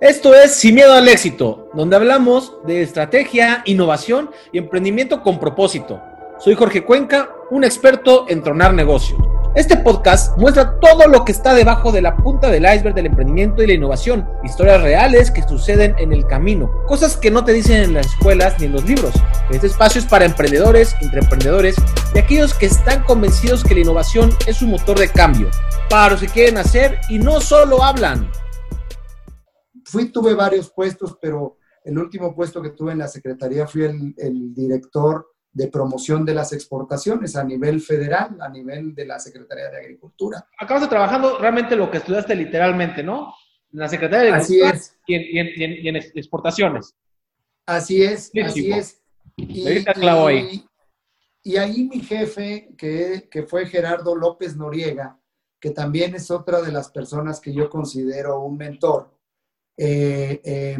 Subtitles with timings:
[0.00, 6.02] Esto es Sin Miedo al Éxito, donde hablamos de estrategia, innovación y emprendimiento con propósito.
[6.38, 9.18] Soy Jorge Cuenca, un experto en tronar negocios.
[9.54, 13.62] Este podcast muestra todo lo que está debajo de la punta del iceberg del emprendimiento
[13.62, 17.82] y la innovación, historias reales que suceden en el camino, cosas que no te dicen
[17.82, 19.14] en las escuelas ni en los libros.
[19.48, 21.74] Este espacio es para emprendedores, intraemprendedores
[22.14, 25.48] y aquellos que están convencidos que la innovación es un motor de cambio,
[25.88, 28.30] para los que quieren hacer y no solo hablan
[29.86, 34.54] fui, tuve varios puestos, pero el último puesto que tuve en la Secretaría fui el,
[34.54, 39.78] director de promoción de las exportaciones a nivel federal, a nivel de la Secretaría de
[39.78, 40.46] Agricultura.
[40.58, 43.32] Acabas de trabajando realmente lo que estudiaste literalmente, ¿no?
[43.72, 44.98] En la Secretaría de Agricultura así es.
[45.06, 46.94] Y, en, exportaciones.
[47.64, 49.00] Así es, así es.
[49.36, 50.64] Y, ahí.
[51.42, 55.18] y ahí mi jefe, que, que fue Gerardo López Noriega,
[55.60, 59.15] que también es otra de las personas que yo considero un mentor,
[59.76, 60.78] eh, eh,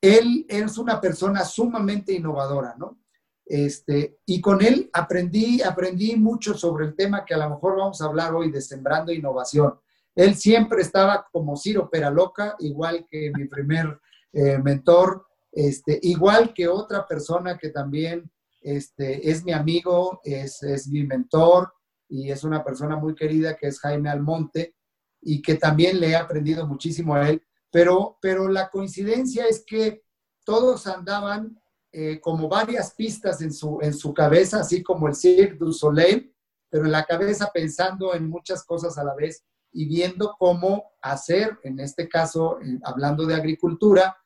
[0.00, 2.98] él es una persona sumamente innovadora, ¿no?
[3.44, 8.00] Este, y con él aprendí, aprendí mucho sobre el tema que a lo mejor vamos
[8.00, 9.74] a hablar hoy de Sembrando Innovación.
[10.14, 14.00] Él siempre estaba como Ciro Peraloca, igual que mi primer
[14.32, 18.30] eh, mentor, este, igual que otra persona que también
[18.62, 21.72] este, es mi amigo, es, es mi mentor
[22.08, 24.74] y es una persona muy querida que es Jaime Almonte
[25.20, 27.42] y que también le he aprendido muchísimo a él
[27.72, 30.04] pero, pero la coincidencia es que
[30.44, 31.58] todos andaban
[31.90, 36.34] eh, como varias pistas en su, en su cabeza, así como el Cirque du Soleil,
[36.68, 41.58] pero en la cabeza pensando en muchas cosas a la vez y viendo cómo hacer,
[41.64, 44.16] en este caso, eh, hablando de agricultura,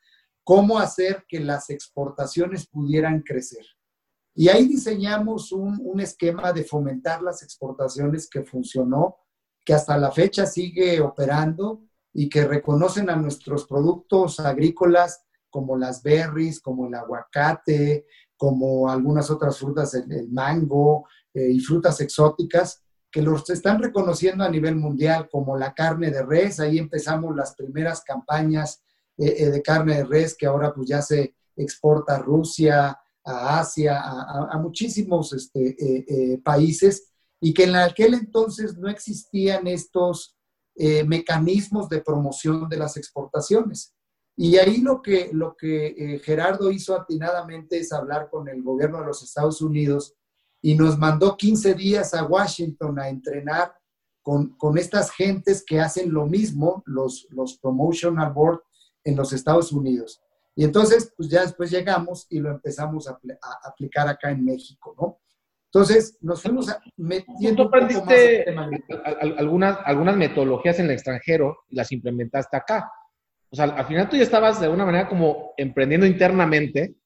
[0.43, 3.65] cómo hacer que las exportaciones pudieran crecer.
[4.35, 9.17] Y ahí diseñamos un, un, esquema de fomentar las exportaciones que funcionó,
[9.65, 11.86] que hasta la fecha sigue operando
[12.19, 18.07] y que reconocen a nuestros productos agrícolas como las berries, como el aguacate,
[18.39, 24.49] como algunas otras frutas, el, mango eh, y frutas exóticas, que los están reconociendo a
[24.49, 26.59] nivel mundial, como la carne de res.
[26.59, 28.83] Ahí empezamos las primeras campañas
[29.19, 33.61] eh, eh, de carne de res que ahora pues ya se exporta a Rusia, a
[33.61, 40.36] Asia, a, muchísimos este, países y que en aquel entonces no existían estos
[40.79, 43.95] eh, mecanismos de promoción de las exportaciones.
[44.37, 49.01] Y ahí lo que, lo que eh, Gerardo hizo atinadamente es hablar con el gobierno
[49.01, 50.15] de los Estados Unidos
[50.61, 53.75] y nos mandó 15 días a Washington a entrenar
[54.21, 58.61] con, con estas gentes que hacen lo mismo, los, los Promotional Board
[59.05, 60.21] en los Estados Unidos.
[60.55, 64.95] Y entonces, pues ya después llegamos y lo empezamos a, a aplicar acá en México,
[65.01, 65.21] ¿no?
[65.77, 67.65] Entonces, nos fuimos metiendo.
[67.65, 68.47] ¿Tú aprendiste
[69.37, 72.91] algunas, algunas metodologías en el extranjero y las implementaste acá?
[73.51, 76.97] O sea, al final tú ya estabas de alguna manera como emprendiendo internamente,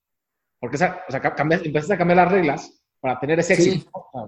[0.60, 3.90] porque o sea, empezaste a cambiar las reglas para tener ese éxito.
[3.92, 4.18] Sí.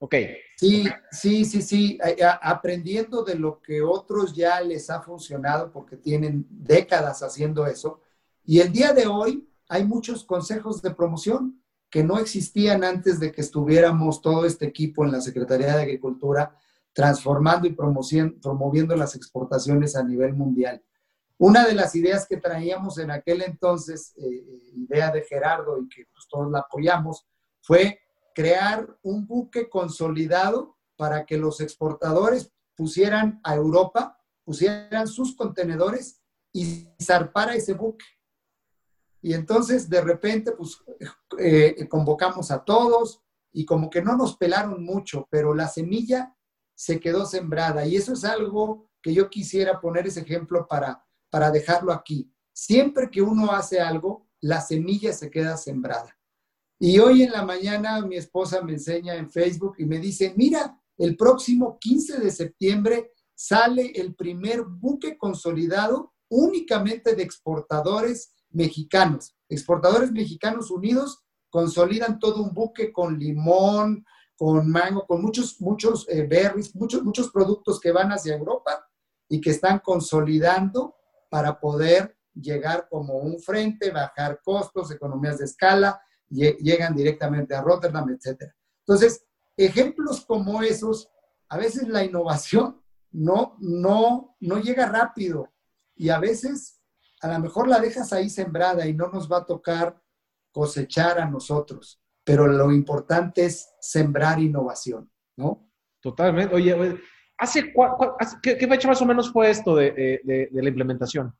[0.00, 0.14] ok.
[0.56, 1.98] Sí, sí, sí, sí.
[2.40, 8.00] Aprendiendo de lo que otros ya les ha funcionado, porque tienen décadas haciendo eso.
[8.44, 11.61] Y el día de hoy hay muchos consejos de promoción
[11.92, 16.56] que no existían antes de que estuviéramos todo este equipo en la Secretaría de Agricultura
[16.94, 20.82] transformando y promoviendo las exportaciones a nivel mundial.
[21.36, 25.88] Una de las ideas que traíamos en aquel entonces, eh, eh, idea de Gerardo y
[25.90, 27.26] que pues, todos la apoyamos,
[27.60, 28.00] fue
[28.34, 36.22] crear un buque consolidado para que los exportadores pusieran a Europa, pusieran sus contenedores
[36.54, 38.06] y zarpara ese buque.
[39.20, 40.82] Y entonces de repente, pues,
[41.38, 43.22] eh, convocamos a todos
[43.52, 46.34] y como que no nos pelaron mucho, pero la semilla
[46.74, 47.86] se quedó sembrada.
[47.86, 52.32] Y eso es algo que yo quisiera poner ese ejemplo para, para dejarlo aquí.
[52.52, 56.16] Siempre que uno hace algo, la semilla se queda sembrada.
[56.78, 60.78] Y hoy en la mañana mi esposa me enseña en Facebook y me dice, mira,
[60.98, 70.12] el próximo 15 de septiembre sale el primer buque consolidado únicamente de exportadores mexicanos, exportadores
[70.12, 74.04] mexicanos unidos, consolidan todo un buque con limón,
[74.36, 78.86] con mango, con muchos, muchos eh, berries, muchos, muchos productos que van hacia Europa
[79.28, 80.96] y que están consolidando
[81.30, 88.08] para poder llegar como un frente, bajar costos, economías de escala, llegan directamente a Rotterdam,
[88.10, 88.50] etc.
[88.80, 89.24] Entonces,
[89.56, 91.10] ejemplos como esos,
[91.48, 95.52] a veces la innovación no, no, no llega rápido
[95.94, 96.81] y a veces
[97.22, 100.00] a lo mejor la dejas ahí sembrada y no nos va a tocar
[100.50, 105.68] cosechar a nosotros, pero lo importante es sembrar innovación, ¿no?
[106.00, 106.54] Totalmente.
[106.54, 106.98] Oye,
[107.38, 107.72] ¿hace,
[108.42, 111.34] ¿qué, fecha más o menos fue esto de, la implementación?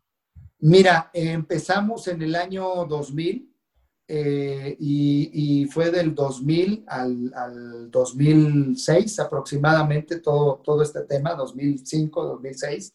[0.61, 3.53] Mira, empezamos en el año 2000
[4.07, 12.95] eh, y, fue del 2000 al, 2006 aproximadamente todo, todo este tema, 2005, 2006.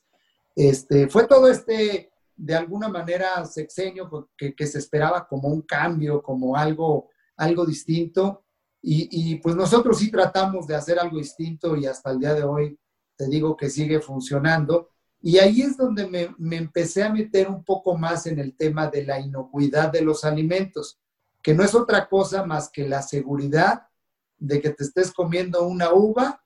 [0.55, 6.21] Este, fue todo este, de alguna manera, sexenio que, que se esperaba como un cambio,
[6.21, 8.45] como algo, algo distinto.
[8.81, 12.43] Y, y, pues nosotros sí tratamos de hacer algo distinto y hasta el día de
[12.43, 12.79] hoy
[13.15, 14.91] te digo que sigue funcionando.
[15.19, 18.87] Y ahí es donde me, me empecé a meter un poco más en el tema
[18.87, 20.99] de la inocuidad de los alimentos
[21.47, 23.87] que no es otra cosa más que la seguridad
[24.37, 26.43] de que te estés comiendo una uva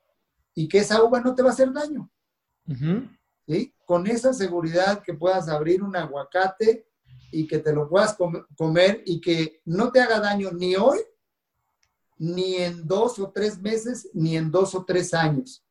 [0.54, 2.08] y que esa uva no te va a hacer daño.
[3.86, 6.88] Con esa seguridad que puedas abrir un aguacate
[7.32, 8.18] y que te lo puedas
[8.58, 11.00] comer y que no te haga daño ni hoy,
[12.18, 15.66] ni en dos o tres meses, ni en dos o tres años.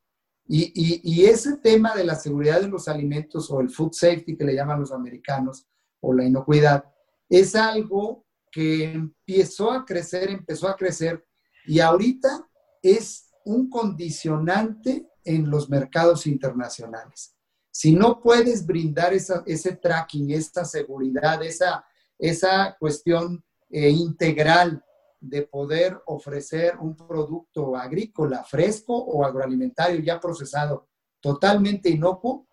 [0.52, 0.72] Y,
[1.04, 4.56] y, ese tema de la seguridad de los alimentos o el food safety que le
[4.56, 5.64] llaman los americanos
[6.00, 6.84] o la inocuidad
[7.28, 11.24] es algo que empezó a crecer, empezó a crecer
[11.66, 12.48] y ahorita
[12.82, 17.36] es un condicionante en los mercados internacionales.
[17.80, 21.82] Si no puedes brindar ese tracking, esa seguridad, esa,
[22.18, 24.84] esa cuestión eh, integral
[25.18, 30.88] de poder ofrecer un producto agrícola fresco o agroalimentario ya procesado
[31.20, 32.46] totalmente inocuo,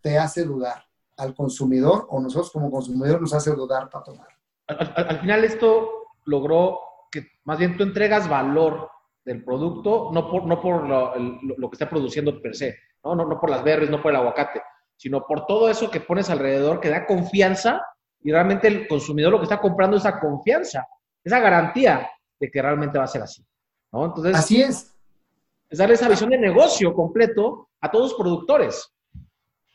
[0.00, 0.84] te hace dudar
[1.18, 4.28] al consumidor o nosotros como consumidor nos hace dudar para tomar
[4.66, 5.88] al, final esto
[6.24, 6.80] logró
[7.12, 8.90] que más bien tú entregas valor
[9.24, 13.14] del producto, no por, no por lo, que está produciendo per se, ¿no?
[13.14, 14.62] No, no por las berries, no por el aguacate,
[14.96, 17.82] sino por todo eso que pones alrededor que da confianza
[18.20, 20.86] y realmente el consumidor lo que está comprando es esa confianza,
[21.22, 23.44] esa garantía de que realmente va a ser así.
[23.92, 24.06] ¿no?
[24.06, 24.94] Entonces, así es.
[25.68, 28.90] Es darle esa visión de negocio completo a todos los productores.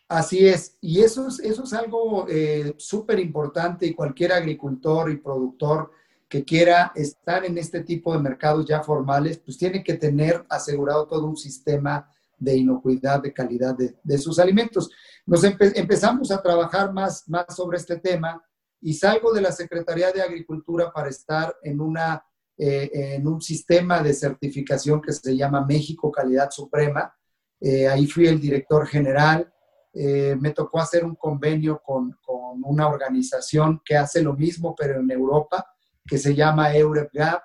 [0.10, 5.18] Así es, y eso es, eso es algo eh, súper importante y cualquier agricultor y
[5.18, 5.92] productor
[6.28, 11.08] que quiera estar en este tipo de mercados ya formales, pues tiene que tener asegurado
[11.08, 12.10] todo un sistema
[12.44, 14.90] de inocuidad, de calidad de, sus alimentos.
[15.26, 18.44] Nos empezamos a trabajar más, más sobre este tema
[18.82, 22.24] y salgo de la Secretaría de Agricultura para estar en, una,
[22.58, 27.16] eh, en un sistema de certificación que se llama México Calidad Suprema.
[27.60, 29.54] Eh, ahí fui el director general
[29.96, 32.18] eh, me tocó hacer un convenio con,
[32.66, 35.66] una organización que hace lo mismo, pero en Europa,
[36.06, 37.42] que se llama EUREP-GAP.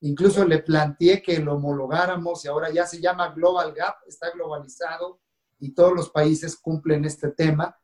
[0.00, 5.20] Incluso le planteé que lo homologáramos y ahora ya se llama Global Gap, está globalizado
[5.58, 7.76] y todos los países cumplen este tema.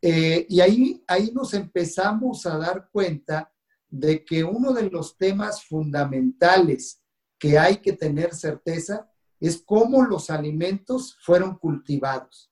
[0.00, 3.52] Eh, y ahí, ahí nos empezamos a dar cuenta
[3.88, 7.00] de que uno de los temas fundamentales
[7.38, 12.50] que hay que tener certeza es cómo los alimentos fueron cultivados.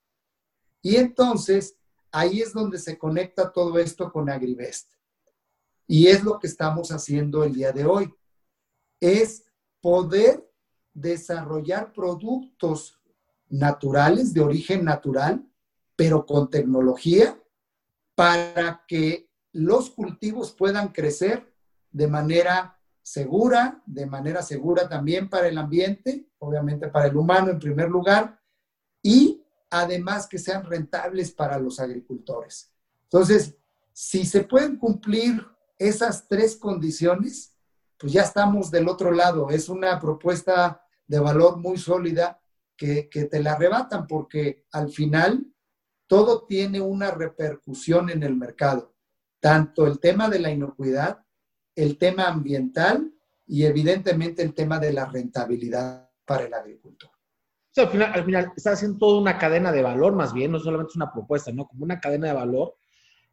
[0.83, 1.77] Y entonces
[2.13, 4.93] ahí es donde se conecta todo esto con Agribest.
[5.87, 8.13] Y es lo que estamos haciendo el día de hoy.
[9.01, 9.45] Es
[9.81, 10.49] poder
[10.93, 13.01] desarrollar productos
[13.49, 15.45] naturales, de origen natural,
[15.97, 17.41] pero con tecnología,
[18.15, 21.53] para que los cultivos puedan crecer
[21.91, 27.59] de manera segura, de manera segura también para el ambiente, obviamente para el humano en
[27.59, 28.41] primer lugar,
[29.03, 32.73] y además que sean rentables para los agricultores.
[33.05, 33.57] Entonces,
[33.93, 35.45] si se pueden cumplir
[35.79, 37.57] esas tres condiciones,
[38.01, 39.51] pues ya estamos del otro lado.
[39.51, 42.41] Es una propuesta de valor muy sólida
[42.77, 45.47] que, te la arrebatan porque al final
[46.07, 48.97] todo tiene una repercusión en el mercado,
[49.39, 51.25] tanto el tema de la inocuidad,
[51.77, 53.13] el tema ambiental
[53.47, 57.11] y evidentemente el tema de la rentabilidad para el agricultor
[57.77, 61.13] al final, al está haciendo toda una cadena de valor, más bien, no solamente una
[61.13, 61.67] propuesta, ¿no?
[61.67, 62.75] Como una cadena de valor.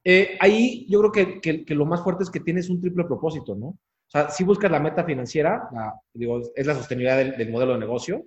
[0.03, 3.55] Eh, ahí yo creo que, que, lo más fuerte es que tienes un triple propósito,
[3.55, 3.77] ¿no?
[4.07, 5.69] O sea, si buscas la meta financiera,
[6.13, 8.25] digo, es la sostenibilidad del, modelo de negocio.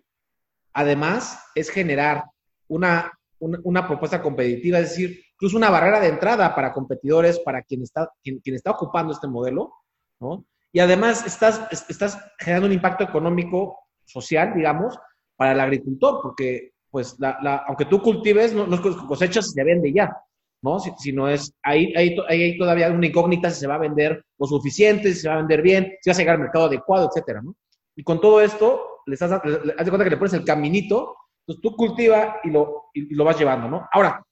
[0.74, 2.24] Además, es generar
[2.68, 7.82] una, una, propuesta competitiva, es decir, incluso una barrera de entrada para competidores, para quien
[7.82, 9.72] está, quien, está ocupando este modelo,
[10.20, 10.44] ¿no?
[10.70, 14.98] Y además estás, estás generando un impacto económico, social, digamos,
[15.34, 20.14] para el agricultor, porque pues la, aunque tú cultives, no, no cosechas se vende ya,
[20.62, 20.78] ¿no?
[20.78, 24.46] Si, no es, ahí, ahí, hay todavía una incógnita si se va a vender lo
[24.46, 27.42] suficiente, si se va a vender bien, si va a llegar al mercado adecuado, etcétera,
[27.42, 27.56] ¿no?
[27.96, 31.76] Y con todo esto, les haz, de cuenta que le pones el caminito, entonces tú
[31.76, 33.88] cultiva y lo, y, lo vas llevando, ¿no?
[33.92, 34.24] Ahora,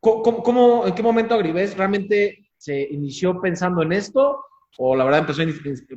[0.00, 4.44] ¿cómo, cómo, en qué momento Agribes realmente se inició pensando en esto?
[4.78, 5.42] ¿O la verdad empezó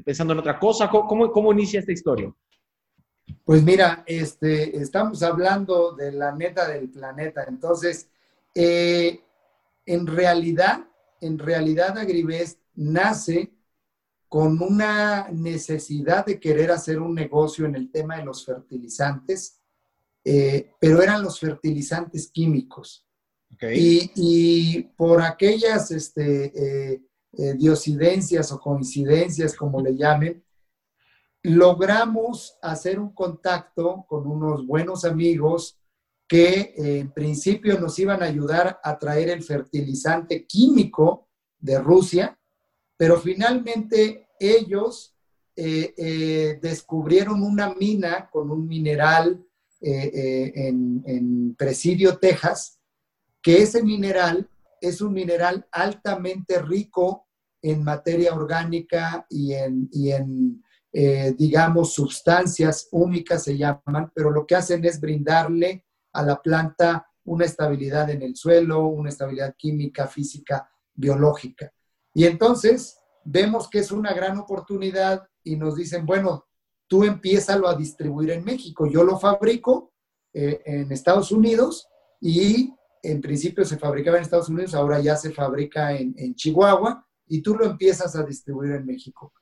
[0.03, 0.89] pensando en otra cosa?
[0.89, 2.31] ¿Cómo, cómo inicia esta historia?
[3.43, 7.45] Pues mira, este, estamos hablando de la neta del planeta.
[7.47, 8.10] Entonces,
[8.55, 9.23] eh,
[9.85, 10.87] en realidad,
[11.19, 13.53] en realidad Agribest nace
[14.31, 19.59] con una necesidad de querer hacer un negocio en el tema de los fertilizantes,
[20.23, 23.05] eh, pero eran los fertilizantes químicos.
[23.73, 26.45] Y, por aquellas este,
[26.93, 27.01] eh,
[27.33, 30.43] eh, diosidencias o coincidencias, como le llamen,
[31.43, 35.80] logramos hacer un contacto con unos buenos amigos
[36.31, 41.27] que en principio nos iban a ayudar a traer el fertilizante químico
[41.59, 42.39] de Rusia,
[42.95, 45.13] pero finalmente ellos
[45.57, 49.45] eh, descubrieron una mina con un mineral
[49.81, 52.79] en, en Presidio, Texas,
[53.41, 54.47] que ese mineral
[54.79, 57.27] es un mineral altamente rico
[57.61, 64.55] en materia orgánica y en, en eh, digamos, sustancias únicas se llaman, pero lo que
[64.55, 70.69] hacen es brindarle a la planta una estabilidad en el suelo, una estabilidad química, física,
[70.93, 71.71] biológica.
[72.13, 76.47] Y entonces vemos que es una gran oportunidad y nos dicen, bueno,
[76.87, 78.87] tú empiézalo a distribuir en México.
[78.87, 79.93] Yo lo fabrico
[80.33, 81.87] eh, en Estados Unidos
[82.19, 87.41] y en principio se fabricaba en Estados Unidos, ahora ya se fabrica en, Chihuahua y
[87.41, 89.33] tú lo empiezas a distribuir en México.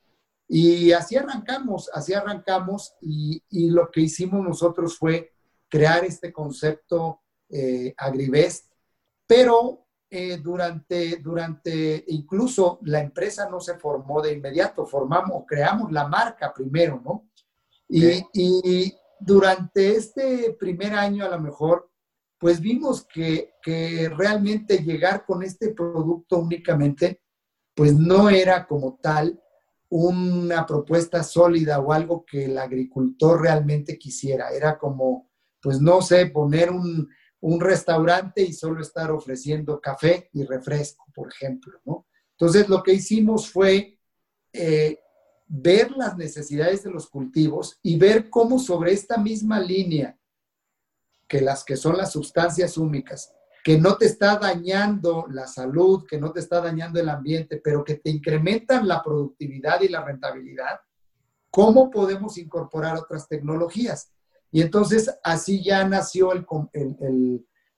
[0.48, 5.32] Y así arrancamos, así arrancamos y, lo que hicimos nosotros fue
[5.70, 8.72] crear este concepto eh, Agribest,
[9.26, 16.08] pero eh, durante, durante, incluso la empresa no se formó de inmediato, formamos, creamos la
[16.08, 17.30] marca primero, ¿no?
[17.88, 21.90] Y, y durante este primer año a lo mejor
[22.40, 23.54] pues vimos que,
[24.18, 27.22] realmente llegar con este producto únicamente,
[27.76, 29.40] pues no era como tal
[29.90, 34.50] una propuesta sólida o algo que el agricultor realmente quisiera.
[34.50, 35.29] Era como,
[35.62, 37.10] pues no sé, poner un,
[37.60, 42.06] restaurante y solo estar ofreciendo café y refresco, por ejemplo, ¿no?
[42.32, 43.98] Entonces lo que hicimos fue
[44.52, 45.00] eh,
[45.48, 50.18] ver las necesidades de los cultivos y ver cómo sobre esta misma línea
[51.30, 56.20] que las que son las sustancias únicas, que no te está dañando la salud, que
[56.20, 60.80] no te está dañando el ambiente, pero que te incrementan la productividad y la rentabilidad,
[61.50, 64.12] ¿cómo podemos incorporar otras tecnologías?
[64.52, 66.46] Y entonces así ya nació el,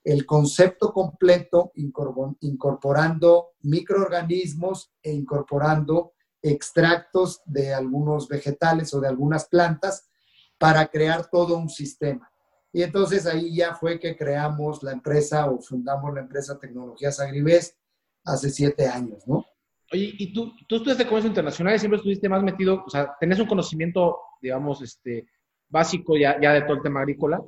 [0.04, 10.10] el, concepto completo, incorporando microorganismos e incorporando extractos de algunos vegetales o de algunas plantas
[10.58, 12.32] para crear todo un sistema.
[12.74, 17.78] Y entonces ahí ya fue que creamos la empresa o fundamos la empresa Tecnologías Agribes
[18.24, 19.46] hace siete años, ¿no?
[19.94, 23.40] Oye, y tú, tú estudiaste comercio internacional y siempre estuviste más metido, o sea, tenés
[23.40, 25.28] un conocimiento, digamos, este,
[25.72, 27.42] básico ya, ya de todo el tema agrícola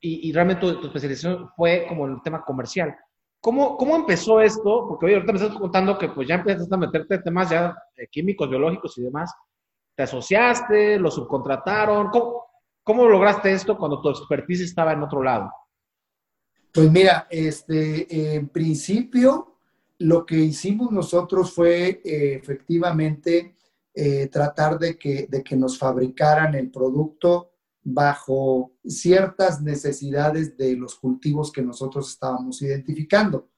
[0.00, 2.96] y, y realmente tu, especialización fue como el tema comercial.
[3.40, 4.86] ¿Cómo, ¿Cómo empezó esto?
[4.88, 7.76] Porque hoy ahorita me estás contando que pues ya empezaste a meterte en temas ya
[8.10, 9.32] químicos, biológicos y demás.
[9.94, 10.98] ¿Te asociaste?
[10.98, 12.08] ¿Lo subcontrataron?
[12.10, 12.46] ¿Cómo,
[12.82, 15.50] ¿Cómo lograste esto cuando tu expertise estaba en otro lado?
[16.72, 19.56] Pues mira, este, en principio
[19.98, 23.56] lo que hicimos nosotros fue eh, efectivamente
[23.94, 27.52] eh, tratar de que, de que nos fabricaran el producto
[27.88, 33.48] bajo ciertas necesidades de los cultivos que nosotros estábamos identificando.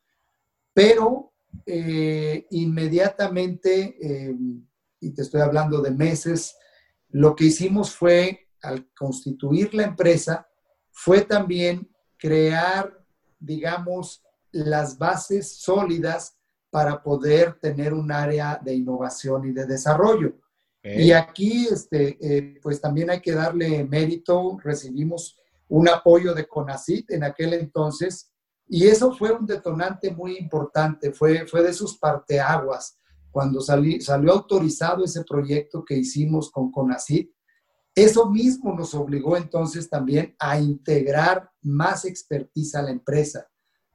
[0.74, 1.32] Pero
[1.64, 3.96] eh, inmediatamente,
[5.00, 6.54] y te estoy hablando de meses,
[7.08, 10.46] lo que hicimos fue al constituir la empresa
[10.90, 13.02] fue también crear,
[13.38, 16.36] digamos, las bases sólidas
[16.70, 20.34] para poder tener un área de innovación y de desarrollo.
[20.82, 24.56] Y aquí, este, eh, pues también hay que darle mérito.
[24.62, 25.36] Recibimos
[25.68, 28.32] un apoyo de CONACIT en aquel entonces
[28.68, 32.98] y eso fue un detonante muy importante, fue, fue de sus parteaguas.
[33.30, 37.30] Cuando salió autorizado ese proyecto que hicimos con CONACIT,
[37.94, 43.48] eso mismo nos obligó entonces también a integrar más expertise a la empresa,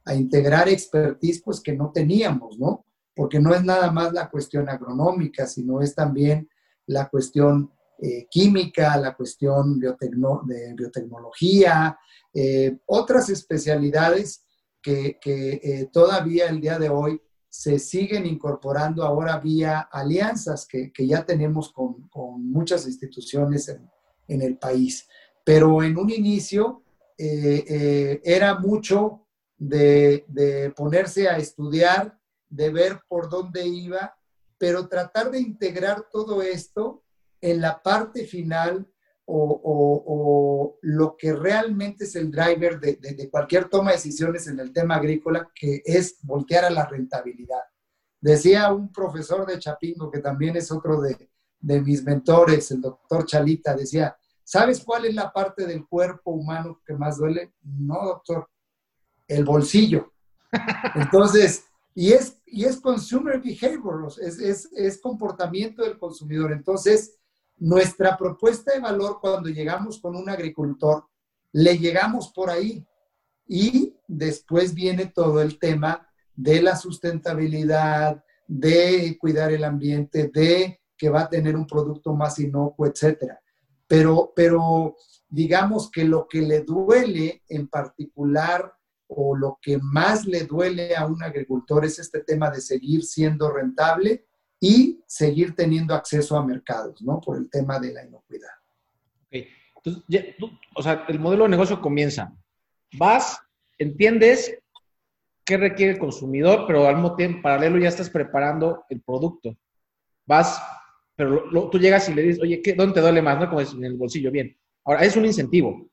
[0.04, 2.84] a integrar expertise pues que no teníamos, ¿no?
[3.14, 6.48] Porque no es nada más la cuestión agronómica, sino es también
[6.86, 11.98] la cuestión eh, química, la cuestión de biotecnología,
[12.32, 14.44] eh, otras especialidades
[14.82, 21.24] que, eh, todavía el día de hoy se siguen incorporando ahora vía alianzas que, ya
[21.24, 23.88] tenemos con, con muchas instituciones en,
[24.28, 25.08] en el país.
[25.44, 26.82] Pero en un inicio
[27.16, 29.24] era mucho
[29.68, 34.16] de, ponerse a estudiar, de ver por dónde iba,
[34.64, 37.04] pero tratar de integrar todo esto
[37.42, 38.90] en la parte final
[39.26, 44.94] o, lo que realmente es el driver de, cualquier toma de decisiones en el tema
[44.94, 47.60] agrícola, que es voltear a la rentabilidad.
[48.18, 51.28] Decía un profesor de Chapingo, que también es otro de,
[51.60, 56.80] de mis mentores, el doctor Chalita, decía, ¿sabes cuál es la parte del cuerpo humano
[56.86, 57.52] que más duele?
[57.60, 58.48] No, doctor,
[59.28, 60.14] el bolsillo.
[60.94, 66.52] Entonces, y es, y es consumer behavior, es, es, es comportamiento del consumidor.
[66.52, 67.18] Entonces,
[67.56, 71.04] nuestra propuesta de valor cuando llegamos con un agricultor,
[71.50, 72.86] le llegamos por ahí.
[73.48, 81.08] Y después viene todo el tema de la sustentabilidad, de cuidar el ambiente, de que
[81.10, 83.40] va a tener un producto más inocuo, etcétera.
[83.88, 84.96] Pero, pero
[85.28, 88.72] digamos que lo que le duele en particular
[89.16, 93.50] o lo que más le duele a un agricultor es este tema de seguir siendo
[93.50, 94.26] rentable
[94.60, 97.20] y seguir teniendo acceso a mercados, ¿no?
[97.20, 98.50] Por el tema de la inocuidad.
[99.26, 99.46] Ok.
[99.76, 100.34] Entonces,
[100.74, 102.34] o sea, el modelo de negocio comienza.
[102.96, 103.38] Vas,
[103.78, 104.58] entiendes
[105.44, 109.56] qué requiere el consumidor, pero al mismo tiempo, paralelo, ya estás preparando el producto.
[110.26, 110.60] Vas,
[111.14, 113.38] pero tú llegas y le dices, oye, ¿qué, ¿dónde te duele más?
[113.38, 113.48] ¿No?
[113.48, 114.56] Como es en el bolsillo, bien.
[114.84, 115.86] Ahora, es un incentivo.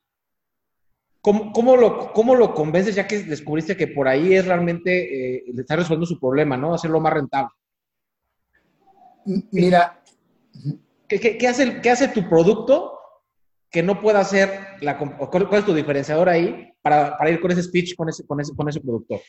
[1.21, 5.43] ¿Cómo, cómo, lo, ¿Cómo, lo, convences ya que descubriste que por ahí es realmente, eh,
[5.53, 6.73] le está resolviendo su problema, ¿no?
[6.73, 7.51] Hacerlo más rentable.
[9.51, 10.01] Mira.
[11.07, 12.97] ¿Qué, hace, ¿Qué hace tu producto
[13.69, 14.49] que no pueda hacer,
[14.81, 18.39] la, cuál es tu diferenciador ahí para, para, ir con ese speech, con ese, con
[18.39, 19.19] ese, con ese productor?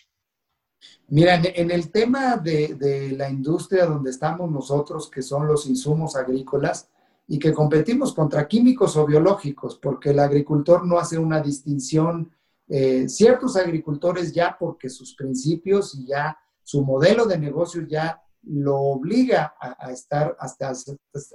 [1.09, 6.17] Mira, en, el tema de, de, la industria donde estamos nosotros, que son los insumos
[6.17, 6.89] agrícolas,
[7.27, 12.31] y que competimos contra químicos o biológicos, porque el agricultor no hace una distinción.
[12.69, 18.77] Eh, ciertos agricultores ya porque sus principios y ya su modelo de negocio ya lo
[18.77, 20.73] obliga a, estar hasta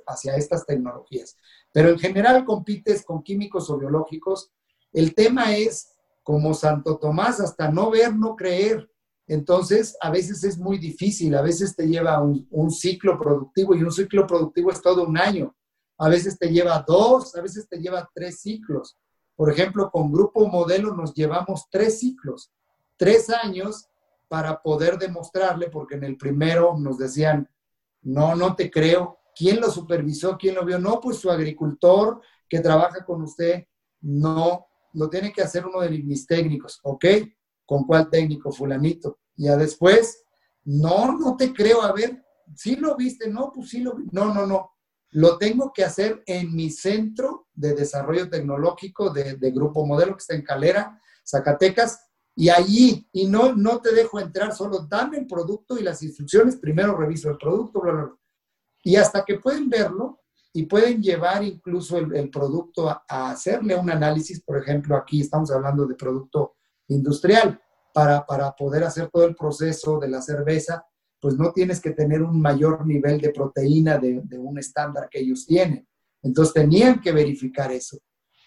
[0.07, 1.37] hacia estas tecnologías.
[1.71, 4.51] Pero en general compites con químicos o biológicos.
[4.91, 8.89] El tema es como Santo Tomás, hasta no ver, no creer.
[9.27, 13.83] Entonces, a veces es muy difícil, a veces te lleva un, un ciclo productivo y
[13.83, 15.55] un ciclo productivo es todo un año.
[15.97, 18.97] A veces te lleva dos, a veces te lleva tres ciclos.
[19.35, 22.51] Por ejemplo, con Grupo Modelo nos llevamos tres ciclos,
[22.97, 23.87] tres años
[24.27, 27.49] para poder demostrarle, porque en el primero nos decían,
[28.01, 29.19] no, no te creo.
[29.35, 30.37] ¿Quién lo supervisó?
[30.37, 30.79] ¿Quién lo vio?
[30.79, 33.65] No, pues su agricultor que trabaja con usted.
[34.01, 36.79] No, lo tiene que hacer uno de mis técnicos.
[36.83, 37.05] ¿Ok?
[37.65, 38.51] ¿Con cuál técnico?
[38.51, 39.19] Fulanito.
[39.35, 40.23] Ya después,
[40.63, 41.81] no, no te creo.
[41.81, 42.23] A ver,
[42.55, 43.29] ¿sí lo viste?
[43.29, 44.05] No, pues sí lo vi.
[44.11, 44.71] No, no, no.
[45.11, 50.35] Lo tengo que hacer en mi centro de desarrollo tecnológico de, Grupo Modelo que está
[50.35, 51.99] en Calera, Zacatecas,
[52.35, 56.57] y allí, y no, no te dejo entrar, solo dame el producto y las instrucciones,
[56.57, 58.17] primero reviso el producto, bla, bla, bla.
[58.83, 60.21] Y hasta que pueden verlo
[60.53, 65.85] y pueden llevar incluso el, producto a, hacerle un análisis, por ejemplo, aquí estamos hablando
[65.85, 66.55] de producto
[66.89, 67.59] industrial,
[67.93, 70.85] para, para poder hacer todo el proceso de la cerveza,
[71.27, 75.45] pues no tienes que tener un mayor nivel de proteína de, un estándar que ellos
[75.45, 75.85] tienen.
[76.23, 77.97] Entonces tenían que verificar eso.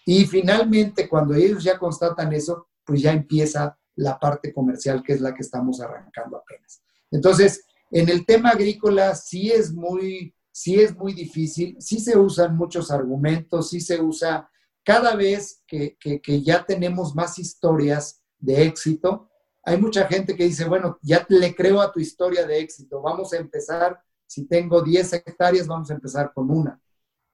[0.03, 5.21] Y finalmente, cuando ellos ya constatan eso, pues ya empieza la parte comercial, que es
[5.21, 6.81] la que estamos arrancando apenas.
[7.11, 12.57] Entonces, en el tema agrícola sí es muy, sí es muy difícil, sí se usan
[12.57, 14.49] muchos argumentos, sí se usa
[14.83, 19.29] cada vez que, que, ya tenemos más historias de éxito,
[19.63, 23.33] hay mucha gente que dice, bueno, ya le creo a tu historia de éxito, vamos
[23.33, 26.81] a empezar, si tengo 10 hectáreas, vamos a empezar con una.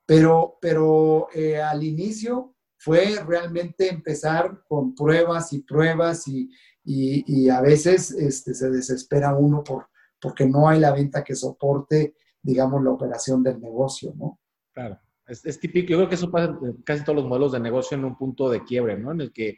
[0.06, 6.50] Pero, pero eh, al inicio fue realmente empezar con pruebas y pruebas y,
[6.84, 9.88] y, a veces este, se desespera uno por,
[10.22, 14.40] porque no hay la venta que soporte, digamos, la operación del negocio, ¿no?
[14.72, 17.98] Claro, es, típico, yo creo que eso pasa en casi todos los modelos de negocio
[17.98, 19.12] en un punto de quiebre, ¿no?
[19.12, 19.58] En el que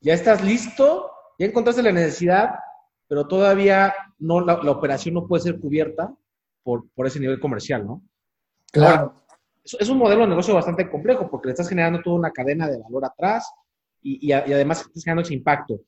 [0.00, 2.54] ya estás listo, ya encontraste la necesidad,
[3.08, 6.14] pero todavía no, la, operación no puede ser cubierta
[6.62, 8.02] por, por ese nivel comercial, ¿no?
[8.72, 9.24] Claro
[9.64, 12.78] es un modelo de negocio bastante complejo porque le estás generando toda una cadena de
[12.78, 13.50] valor atrás
[14.02, 15.80] y, además estás generando ese impacto.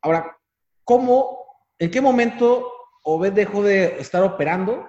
[0.00, 0.36] Ahora,
[0.82, 1.38] ¿cómo,
[1.78, 2.68] en qué momento
[3.04, 4.88] Obed dejó de estar operando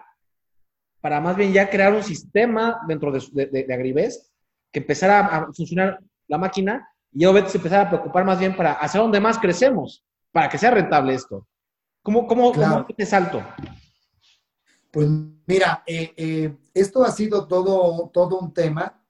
[1.01, 4.21] para más bien ya crear un sistema dentro de, de,
[4.71, 8.73] que empezara a funcionar la máquina y Obed se empezara a preocupar más bien para
[8.73, 11.47] hacia dónde más crecemos, para que sea rentable esto?
[12.01, 13.41] ¿Cómo, cómo, cómo este salto?
[14.91, 15.07] Pues
[15.45, 19.01] mira, eh, eh, esto ha sido todo, todo un tema.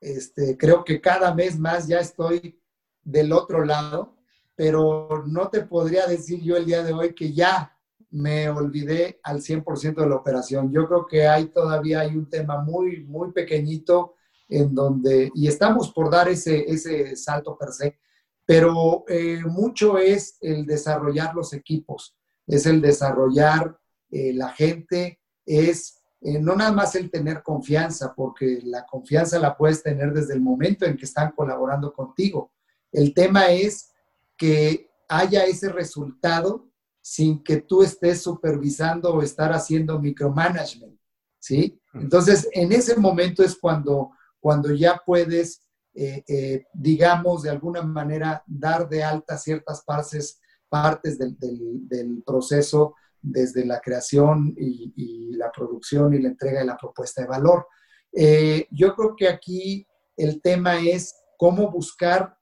[0.00, 2.60] Este, creo que cada vez más ya estoy
[3.02, 4.16] del otro lado,
[4.54, 7.76] pero no te podría decir yo el día de hoy que ya
[8.10, 10.72] me olvidé al 100% de la operación.
[10.72, 14.14] Yo creo que hay todavía hay un tema muy, muy pequeñito
[14.48, 17.98] en donde, y estamos por dar ese, ese salto per se,
[18.46, 23.78] pero eh, mucho es el desarrollar los equipos, es el desarrollar
[24.10, 29.56] eh, la gente, es eh, no nada más el tener confianza, porque la confianza la
[29.56, 32.52] puedes tener desde el momento en que están colaborando contigo.
[32.90, 33.92] El tema es
[34.36, 36.68] que haya ese resultado
[37.00, 40.98] sin que tú estés supervisando o estar haciendo micromanagement,
[41.38, 41.80] ¿sí?
[41.94, 44.10] Entonces, en ese momento es cuando,
[44.48, 45.68] cuando ya puedes
[46.00, 53.66] eh, eh, digamos, de alguna manera dar de alta ciertas partes, partes del, proceso desde
[53.66, 57.66] la creación y, la producción y la entrega de la propuesta de valor.
[58.12, 62.38] Eh, yo creo que aquí el tema es cómo buscar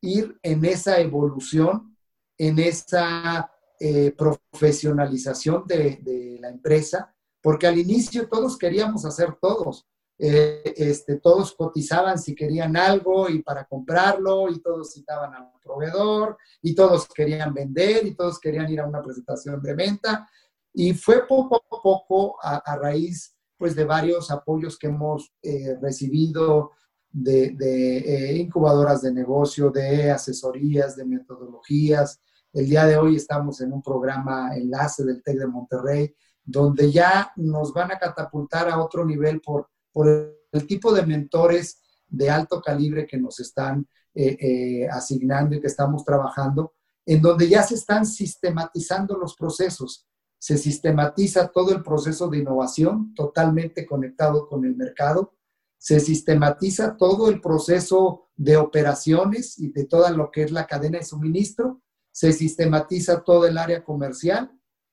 [0.00, 1.96] ir en esa evolución,
[2.36, 3.50] en esa
[4.16, 9.88] profesionalización de, de la empresa, porque al inicio todos queríamos hacer todos.
[10.20, 15.60] Eh, este, todos cotizaban si querían algo y para comprarlo, y todos citaban a un
[15.60, 20.28] proveedor, y todos querían vender, y todos querían ir a una presentación de venta.
[20.72, 26.72] Y fue poco a poco, a, raíz pues, de varios apoyos que hemos eh, recibido
[27.10, 32.20] de, eh, incubadoras de negocio, de asesorías, de metodologías.
[32.52, 37.32] El día de hoy estamos en un programa enlace del TEC de Monterrey, donde ya
[37.36, 40.08] nos van a catapultar a otro nivel por por
[40.52, 45.66] el tipo de mentores de alto calibre que nos están eh, eh, asignando y que
[45.66, 46.74] estamos trabajando,
[47.06, 50.06] en donde ya se están sistematizando los procesos.
[50.38, 55.34] Se sistematiza todo el proceso de innovación totalmente conectado con el mercado.
[55.78, 60.98] Se sistematiza todo el proceso de operaciones y de toda lo que es la cadena
[60.98, 61.82] de suministro.
[62.12, 64.50] Se sistematiza todo el área comercial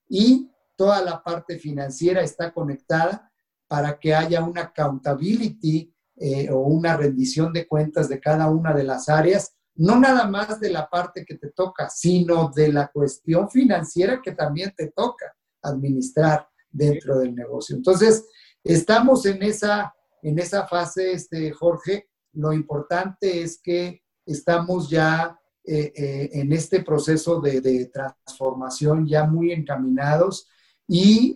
[0.07, 3.31] y toda la parte financiera está conectada
[3.75, 8.85] para que haya una accountability eh, o una rendición de cuentas de cada una de
[8.85, 13.49] las áreas, no nada más de la parte que te toca, sino de la cuestión
[13.49, 17.75] financiera que también te toca administrar dentro del negocio.
[17.75, 18.25] Entonces,
[18.63, 22.07] estamos en esa, en esa fase, este, Jorge.
[22.31, 29.25] Lo importante es que estamos ya eh, eh, en este proceso de, de, transformación ya
[29.25, 30.47] muy encaminados
[30.87, 31.35] y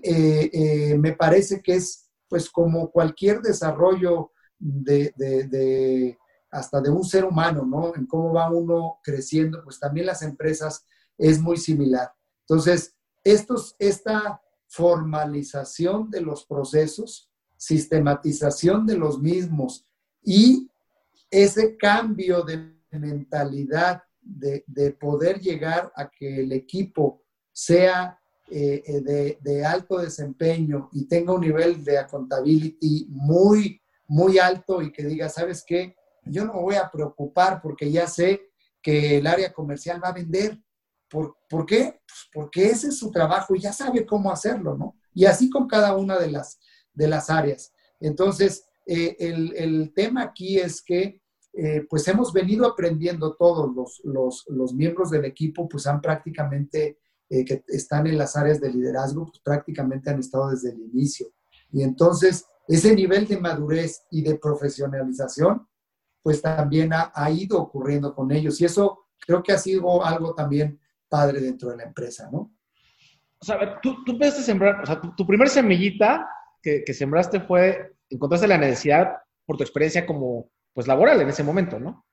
[0.99, 6.17] me parece que es pues como cualquier desarrollo de,
[6.51, 7.95] hasta de un ser humano, ¿no?
[7.95, 10.85] En cómo va uno creciendo, pues también las empresas
[11.17, 12.13] es muy similar.
[12.41, 19.85] Entonces, estos, esta formalización de los procesos, sistematización de los mismos
[20.23, 20.69] y
[21.29, 28.19] ese cambio de mentalidad de, de poder llegar a que el equipo sea
[28.51, 34.91] eh, eh, de, alto desempeño y tenga un nivel de accountability muy, muy alto y
[34.91, 35.95] que diga, ¿sabes qué?
[36.25, 38.41] Yo no me voy a preocupar porque ya sé
[38.81, 40.59] que el área comercial va a vender.
[41.09, 42.01] ¿Por, ¿por qué?
[42.05, 44.95] Pues porque ese es su trabajo y ya sabe cómo hacerlo, ¿no?
[45.13, 46.59] Y así con cada una de las,
[46.93, 47.73] de las áreas.
[47.99, 51.21] Entonces, eh, el, el, tema aquí es que
[51.89, 57.45] pues hemos venido aprendiendo todos los, los, los, miembros del equipo, pues han prácticamente eh,
[57.45, 61.27] que están en las áreas de liderazgo, pues prácticamente han estado desde el inicio.
[61.71, 65.67] Y entonces, ese nivel de madurez y de profesionalización,
[66.23, 68.59] pues también ha, ha ido ocurriendo con ellos.
[68.59, 72.51] Y eso creo que ha sido algo también padre dentro de la empresa, ¿no?
[73.41, 76.27] O sea, tú, tú empezaste a sembrar, o sea, tu, primer semillita
[76.61, 79.13] que, que, sembraste fue, encontraste la necesidad
[79.45, 82.05] por tu experiencia como, pues, laboral en ese momento, ¿no?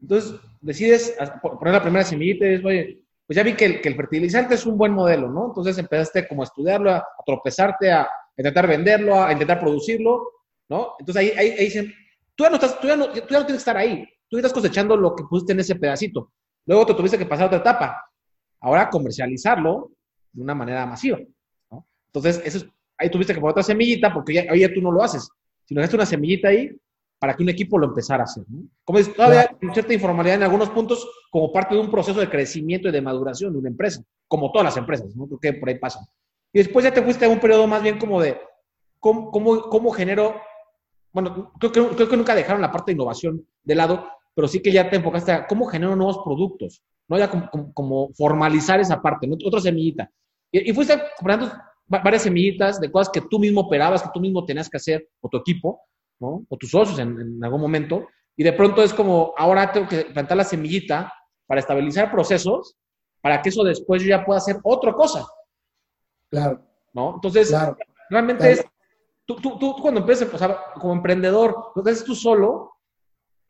[0.00, 4.54] Entonces, decides poner la primera semillita y dices, oye, pues ya vi que el, fertilizante
[4.54, 5.46] es un buen modelo, ¿no?
[5.46, 10.30] Entonces empezaste como a estudiarlo, a, tropezarte, a, intentar venderlo, a intentar producirlo,
[10.68, 10.94] ¿no?
[11.00, 11.92] Entonces ahí, ahí, dicen,
[12.34, 14.36] tú ya, no estás, tú, ya no, tú ya no tienes que estar ahí, tú
[14.36, 16.32] ya estás cosechando lo que pusiste en ese pedacito.
[16.66, 18.10] Luego te tuviste que pasar a otra etapa.
[18.60, 19.90] Ahora comercializarlo
[20.32, 21.18] de una manera masiva.
[22.08, 22.66] Entonces, eso es,
[22.98, 25.28] ahí tuviste que poner otra semillita porque ya, ya tú no lo haces.
[25.64, 26.70] Si no dejaste una semillita ahí,
[27.26, 28.44] para que un equipo lo empezara a hacer.
[28.84, 32.30] Como dices, todavía hay cierta informalidad en algunos puntos como parte de un proceso de
[32.30, 35.26] crecimiento y de maduración de una empresa, como todas las empresas, ¿no?
[35.26, 36.06] Creo que por ahí pasa.
[36.52, 38.40] Y después ya te fuiste a un periodo más bien como de
[39.00, 40.36] cómo, cómo, cómo genero,
[41.12, 44.62] bueno, creo que, creo que nunca dejaron la parte de innovación de lado, pero sí
[44.62, 47.18] que ya te enfocaste a cómo genero nuevos productos, ¿no?
[47.18, 49.36] Ya como, como, formalizar esa parte, ¿no?
[49.44, 50.08] Otra semillita.
[50.52, 51.50] Y, y fuiste comprando
[51.88, 55.28] varias semillitas de cosas que tú mismo operabas, que tú mismo tenías que hacer, o
[55.28, 55.80] tu equipo,
[56.20, 60.36] o tus socios en, algún momento, y de pronto es como, ahora tengo que plantar
[60.36, 61.12] la semillita
[61.46, 62.76] para estabilizar procesos,
[63.20, 65.26] para que eso después yo ya pueda hacer otra cosa.
[66.30, 66.60] Claro.
[66.92, 67.14] ¿No?
[67.16, 67.54] Entonces,
[68.10, 68.64] realmente es
[69.26, 72.72] tú, tú, tú cuando empiezas, o sea, como emprendedor, lo haces tú solo,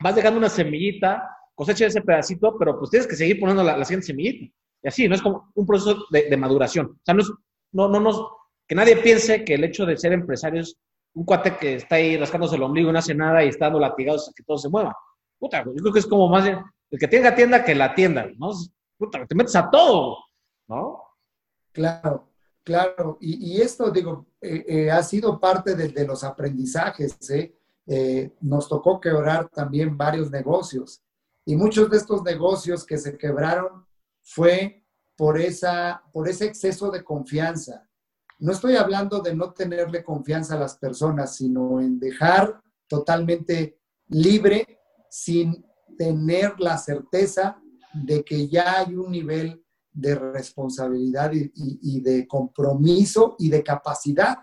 [0.01, 4.07] vas dejando una semillita, cosecha ese pedacito, pero pues tienes que seguir poniendo la, siguiente
[4.07, 4.53] semillita.
[4.83, 6.87] Y así, no es como un proceso de, maduración.
[6.87, 7.33] O sea, no es,
[7.73, 8.27] no, no nos,
[8.67, 10.77] que nadie piense que el hecho de ser empresario es
[11.17, 14.23] un cuate que está ahí rascándose el ombligo no hace nada y está dando latigados
[14.23, 14.95] hasta que todo se mueva.
[15.39, 18.53] Puta, yo creo que es como más el que tenga tienda que la tienda, ¿no?
[18.99, 20.19] Puta, te metes a todo,
[20.69, 21.03] ¿no?
[21.73, 23.17] Claro, claro.
[23.21, 27.59] Y, esto, digo, eh, eh, ha sido parte de, los aprendizajes, ¿eh?
[27.87, 28.37] ¿eh?
[28.43, 31.03] Nos tocó quebrar también varios negocios.
[31.47, 33.87] Y muchos de estos negocios que se quebraron
[34.23, 34.85] fue
[35.17, 37.86] por, esa, por ese exceso de confianza.
[38.39, 44.81] No estoy hablando de no tenerle confianza a las personas, sino en dejar totalmente libre
[45.09, 45.65] sin
[45.97, 47.61] tener la certeza
[47.93, 54.37] de que ya hay un nivel de responsabilidad y, de compromiso y de capacidad,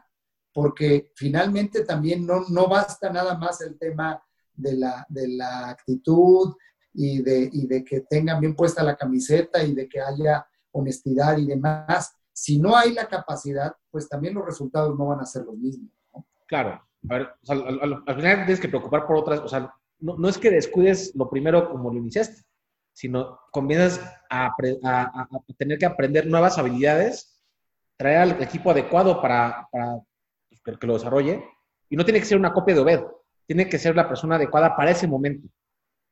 [0.52, 4.22] porque finalmente también no, no basta nada más el tema
[4.56, 6.56] de la, de la actitud
[6.94, 11.38] y de, y de que tengan bien puesta la camiseta y de que haya honestidad
[11.38, 12.16] y demás.
[12.34, 15.91] Si no hay la capacidad, pues también los resultados no van a ser los mismos.
[16.48, 16.82] Claro.
[17.10, 20.50] A ver, al, final tienes que preocupar por otras, o sea, no, no, es que
[20.50, 22.43] descuides lo primero como lo iniciaste,
[22.93, 24.52] sino comienzas a,
[24.84, 27.41] a, tener que aprender nuevas habilidades,
[27.98, 30.00] traer al equipo adecuado para, para
[30.50, 31.43] pues, que, lo desarrolle,
[31.89, 33.02] y no tiene que ser una copia de Obed,
[33.46, 35.50] tiene que ser la persona adecuada para ese momento.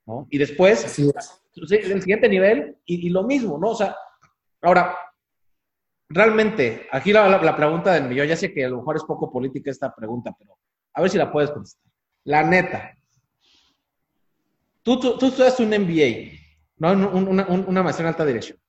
[0.05, 0.27] ¿no?
[0.29, 3.69] Y después, el siguiente nivel, y, y, lo mismo, ¿no?
[3.69, 3.95] O sea,
[4.61, 4.97] ahora,
[6.13, 9.31] realmente, aquí la, la, pregunta del millón, ya sé que a lo mejor es poco
[9.31, 10.57] política esta pregunta, pero
[10.93, 11.91] a ver si la puedes contestar.
[12.25, 12.95] La neta,
[14.83, 15.25] tú, tú, tú
[15.59, 16.37] un MBA,
[16.77, 16.91] ¿no?
[16.91, 18.59] Una, una, maestría en alta dirección.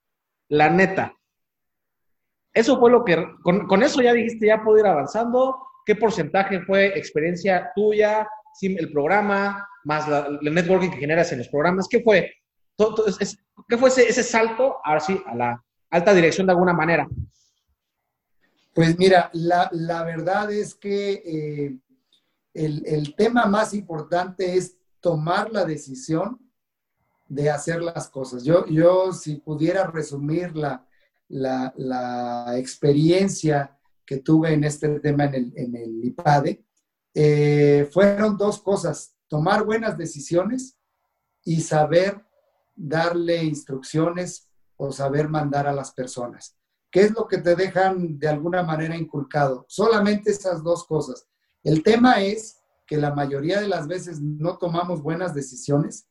[0.48, 1.14] La neta,
[2.52, 5.56] eso fue lo que, con, eso ya dijiste, ya puedo ir avanzando.
[5.84, 8.26] ¿Qué porcentaje fue experiencia tuya,
[8.60, 11.88] el programa, más el networking que generas en los programas?
[11.88, 12.32] ¿Qué fue?
[13.68, 17.08] ¿Qué fue ese, ese salto, ahora sí, a la alta dirección de alguna manera?
[18.74, 21.78] Pues mira, la, la verdad es que eh,
[22.54, 26.40] el, el, tema más importante es tomar la decisión
[27.28, 28.42] de hacer las cosas.
[28.42, 30.86] Yo, yo si pudiera resumir la,
[31.28, 36.64] la, la experiencia que tuve en este tema en el, en el IPADE,
[37.14, 40.78] eh, fueron dos cosas, tomar buenas decisiones
[41.44, 42.24] y saber
[42.74, 46.56] darle instrucciones o saber mandar a las personas.
[46.90, 49.64] ¿Qué es lo que te dejan de alguna manera inculcado?
[49.68, 51.26] Solamente esas dos cosas.
[51.62, 56.06] El tema es que la mayoría de las veces no tomamos buenas decisiones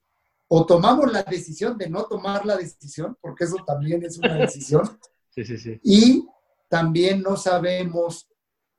[0.47, 4.83] o tomamos la decisión de no tomar la decisión, porque eso también es una decisión.
[5.33, 5.79] Sí, sí, sí.
[5.81, 6.27] Y
[6.67, 8.27] también no sabemos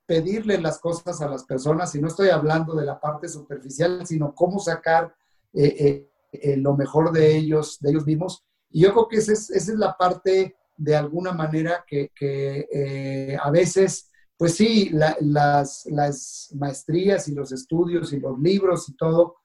[0.04, 4.34] pedirle las cosas a las personas, y no estoy hablando de la parte superficial, sino
[4.34, 5.14] cómo sacar
[5.54, 8.44] eh, eh, eh, lo mejor de ellos, de ellos mismos.
[8.72, 13.36] Y yo creo que esa es, esa es la parte de alguna manera que, que
[13.40, 19.36] a veces pues sí, las, las maestrías y los estudios y los libros y todo,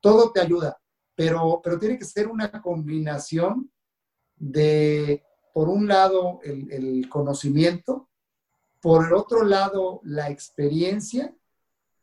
[0.00, 0.76] todo te ayuda,
[1.14, 3.70] pero, pero tiene que ser una combinación
[4.34, 5.22] de,
[5.52, 8.10] por un lado, el, conocimiento,
[8.80, 11.32] por el otro lado, la experiencia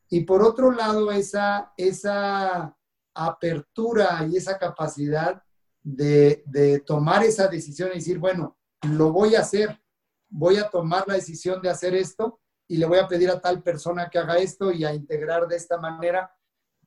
[0.08, 2.78] y por otro lado, esa, esa
[3.14, 5.44] apertura y esa capacidad
[5.84, 9.80] de, de tomar esa decisión y decir, bueno, lo voy a hacer,
[10.30, 12.40] voy a tomar la decisión de hacer esto
[12.72, 15.58] y le voy a pedir a tal persona que haga esto y a integrar de
[15.58, 16.34] esta manera.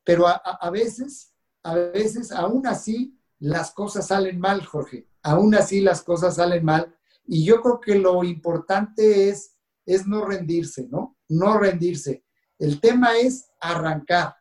[0.02, 5.06] Pero a, veces, a veces, aún así, las cosas salen mal, Jorge.
[5.22, 6.96] Aún así, las cosas salen mal.
[7.26, 11.18] Y yo creo que lo importante es, es no rendirse, ¿no?
[11.28, 12.24] No rendirse.
[12.58, 14.36] El tema es arrancar.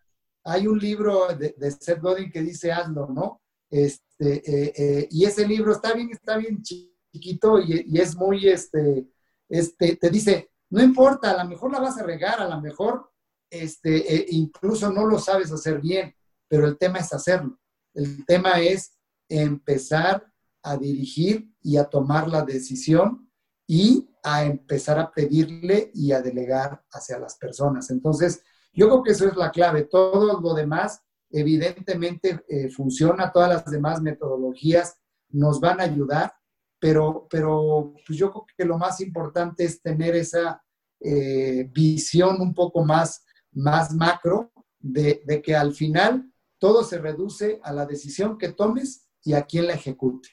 [0.46, 3.42] Hay un libro de, Seth Godin que dice hazlo, ¿no?
[3.70, 9.08] Este, eh, eh, y ese libro está bien, está bien chiquito y, es muy, este,
[9.50, 13.12] este, te dice, no importa, a lo mejor la vas a regar, a lo mejor
[13.50, 16.16] este, e incluso no lo sabes hacer bien,
[16.48, 17.60] pero el tema es hacerlo.
[17.94, 18.98] El tema es
[19.30, 20.26] empezar
[20.64, 23.30] a dirigir y a tomar la decisión
[23.68, 27.90] y a empezar a pedirle y a delegar hacia las personas.
[27.92, 28.42] Entonces,
[28.74, 29.84] yo creo que eso es la clave.
[29.84, 31.02] Todo lo demás,
[31.34, 36.32] evidentemente, eh, funciona, todas las demás metodologías nos van a ayudar,
[36.80, 40.64] pero, pero pues yo creo que lo más importante es tener esa
[41.00, 47.60] eh, visión un poco más, más macro de, de, que al final todo se reduce
[47.64, 50.30] a la decisión que tomes y a quién la ejecute.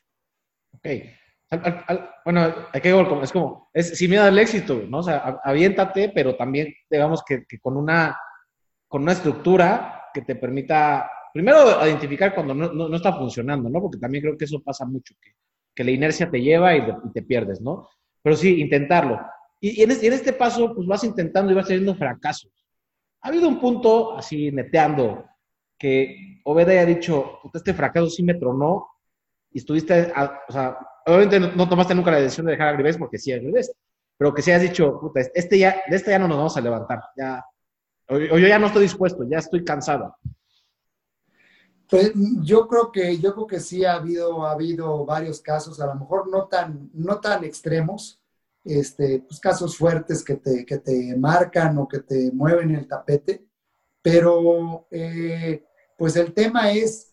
[0.75, 0.87] Ok.
[2.25, 4.99] bueno, hay que es como, es sin miedo al éxito, ¿no?
[4.99, 8.19] O sea, aviéntate, pero también, digamos que, con, una,
[8.87, 13.81] con una estructura que te permita, primero, identificar cuando no, no, está funcionando, ¿no?
[13.81, 15.33] Porque también creo que eso pasa mucho, que,
[15.75, 17.89] que la inercia te lleva y, te pierdes, ¿no?
[18.23, 19.21] Pero sí, intentarlo.
[19.61, 22.51] Y, en, este, paso, pues vas intentando y vas teniendo fracasos.
[23.23, 25.25] Ha habido un punto, así neteando,
[25.79, 28.89] que Obed haya dicho, este fracaso sí me tronó,
[29.53, 30.13] y estuviste,
[30.49, 33.43] o sea, obviamente no, tomaste nunca la decisión de dejar a Gribes porque sí es
[33.43, 33.73] Gribes,
[34.17, 36.61] pero que si has dicho, puta, este ya, de este ya no nos vamos a
[36.61, 37.45] levantar, ya,
[38.11, 40.17] o, yo ya no estoy dispuesto, ya estoy cansado.
[41.89, 45.87] Pues yo creo que, yo creo que sí ha habido, ha habido varios casos, a
[45.87, 48.21] lo mejor no tan, no tan extremos,
[48.65, 53.45] este, pues casos fuertes que te, que te marcan o que te mueven el tapete,
[54.03, 55.65] pero eh,
[55.97, 57.13] pues el tema es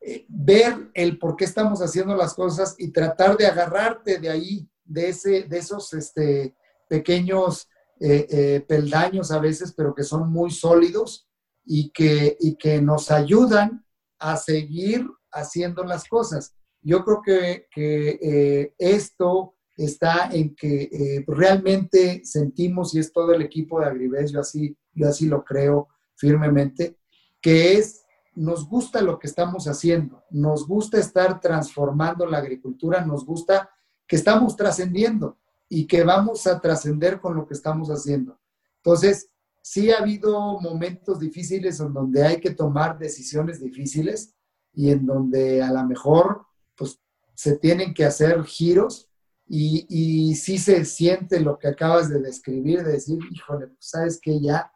[0.00, 4.68] eh, ver el por qué estamos haciendo las cosas y tratar de agarrarte de ahí,
[4.84, 6.54] de, ese, de esos este,
[6.88, 7.68] pequeños
[8.00, 11.28] eh, eh, peldaños a veces, pero que son muy sólidos
[11.64, 13.84] y que, y que nos ayudan
[14.18, 16.54] a seguir haciendo las cosas.
[16.82, 23.80] Yo creo que, que esto está en que realmente sentimos, y es todo el equipo
[23.80, 26.96] de Agribes, yo así, yo así lo creo firmemente,
[27.40, 28.02] que es
[28.34, 33.68] nos gusta lo que estamos haciendo, nos gusta estar transformando la agricultura, nos gusta
[34.06, 35.39] que estamos trascendiendo
[35.70, 38.38] y que vamos a trascender con lo que estamos haciendo.
[38.84, 39.30] Entonces,
[39.62, 44.34] sí ha habido momentos difíciles en donde hay que tomar decisiones difíciles
[44.74, 46.44] y en donde a lo mejor
[46.76, 47.00] pues,
[47.34, 49.08] se tienen que hacer giros
[49.46, 54.20] y, y sí se siente lo que acabas de describir, de decir, híjole, pues sabes
[54.20, 54.70] que ya,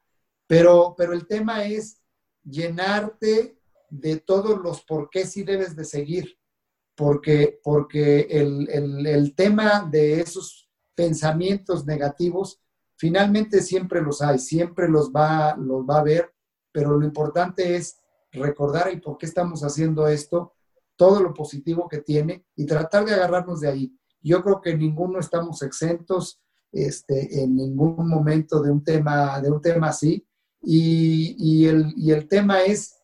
[0.47, 2.01] pero, pero el tema es
[2.43, 3.59] llenarte
[3.91, 6.39] de todos los por qué sí debes de seguir,
[6.95, 10.64] porque, porque el, tema de esos
[10.95, 12.61] pensamientos negativos,
[12.97, 16.33] finalmente siempre los hay, siempre los va, los va a ver,
[16.73, 17.99] pero lo importante es
[18.33, 20.55] recordar el por qué estamos haciendo esto,
[20.97, 23.99] todo lo positivo que tiene y tratar de agarrarnos de ahí.
[24.21, 26.41] Yo creo que ninguno estamos exentos
[26.73, 30.27] este, en ningún momento de un tema, de un tema así.
[30.67, 32.97] Y, el, y el tema es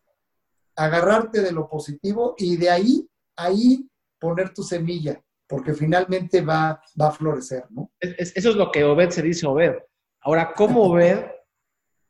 [0.75, 7.09] agarrarte de lo positivo y de ahí, ahí poner tu semilla, porque finalmente va, va
[7.09, 7.91] a florecer, ¿no?
[8.01, 9.75] eso es lo que Obed se dice Obed.
[10.23, 11.27] Ahora, ¿cómo Obed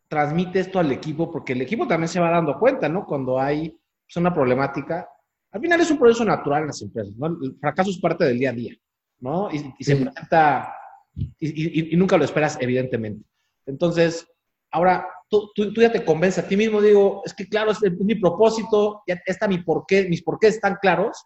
[0.08, 1.30] transmite esto al equipo?
[1.32, 3.06] Porque el equipo también se va dando cuenta, ¿no?
[3.06, 5.08] Cuando hay pues, una problemática.
[5.52, 7.26] Al final es un proceso natural en las empresas, ¿no?
[7.26, 8.76] El fracaso es parte del día a día,
[9.20, 9.50] ¿no?
[9.50, 10.74] Y, se presenta,
[11.14, 13.24] y, y nunca lo esperas, evidentemente.
[13.66, 14.26] Entonces,
[14.70, 19.02] ahora, tú, ya te convences a ti mismo, digo, es que claro, es, mi propósito,
[19.06, 21.24] ya está mi porqué, mis porqués están claros.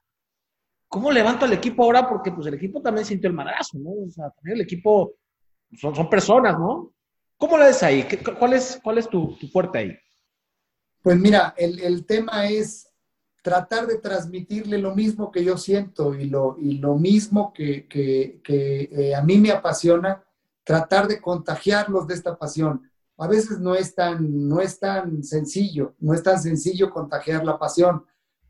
[0.95, 2.09] ¿Cómo levanto al equipo ahora?
[2.09, 3.91] Porque pues el equipo también sintió el madrazo, ¿no?
[3.91, 5.15] O sea, también el equipo
[5.73, 6.93] son, son personas, ¿no?
[7.37, 8.07] ¿Cómo lo ves ahí?
[8.39, 9.99] ¿Cuál es, es tu, fuerte ahí?
[11.03, 12.89] Pues mira, el, tema es
[13.43, 19.15] tratar de transmitirle lo mismo que yo siento y lo, y lo mismo que, eh,
[19.17, 20.23] a mí me apasiona,
[20.63, 25.95] tratar de contagiarlos de esta pasión a veces no es tan, no es tan sencillo,
[25.99, 28.05] no es tan sencillo contagiar la pasión,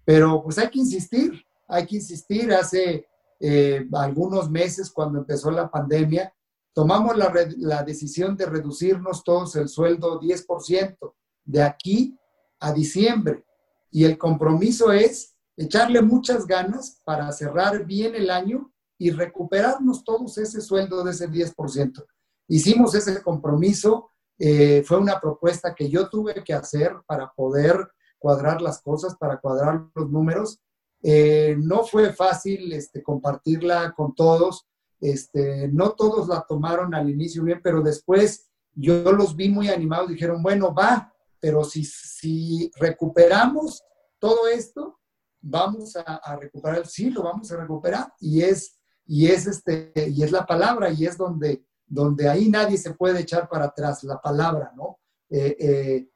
[0.04, 2.52] pero pues hay que insistir, hay que insistir.
[2.52, 3.06] Hace
[3.40, 6.32] eh, algunos meses, cuando empezó la pandemia,
[6.72, 12.18] tomamos la, la, decisión de reducirnos todos el sueldo 10% de aquí
[12.60, 13.44] a diciembre.
[13.90, 20.38] Y el compromiso es echarle muchas ganas para cerrar bien el año y recuperarnos todos
[20.38, 22.04] ese sueldo de ese 10%.
[22.48, 28.60] Hicimos ese compromiso eh, fue una propuesta que yo tuve que hacer para poder cuadrar
[28.60, 30.60] las cosas, para cuadrar los números.
[31.07, 34.67] Eh, no fue fácil este, compartirla con todos.
[35.01, 40.09] Este, no todos la tomaron al inicio bien, pero después yo los vi muy animados.
[40.09, 43.83] Dijeron, bueno, va, pero si, si recuperamos
[44.19, 44.99] todo esto,
[45.40, 46.87] vamos a, a, recuperar.
[46.87, 48.12] Sí, lo vamos a recuperar.
[48.19, 52.79] Y es, y es, este, y es la palabra, y es donde donde ahí nadie
[52.79, 54.99] se puede echar para atrás, la palabra, ¿no?
[55.31, 56.09] Eh, eh,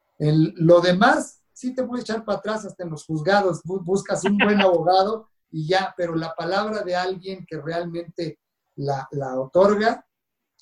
[0.55, 4.61] lo demás, sí te puedes echar para atrás hasta en los juzgados, buscas un buen
[4.61, 8.39] abogado y ya, pero la palabra de alguien que realmente
[8.75, 10.05] la, otorga,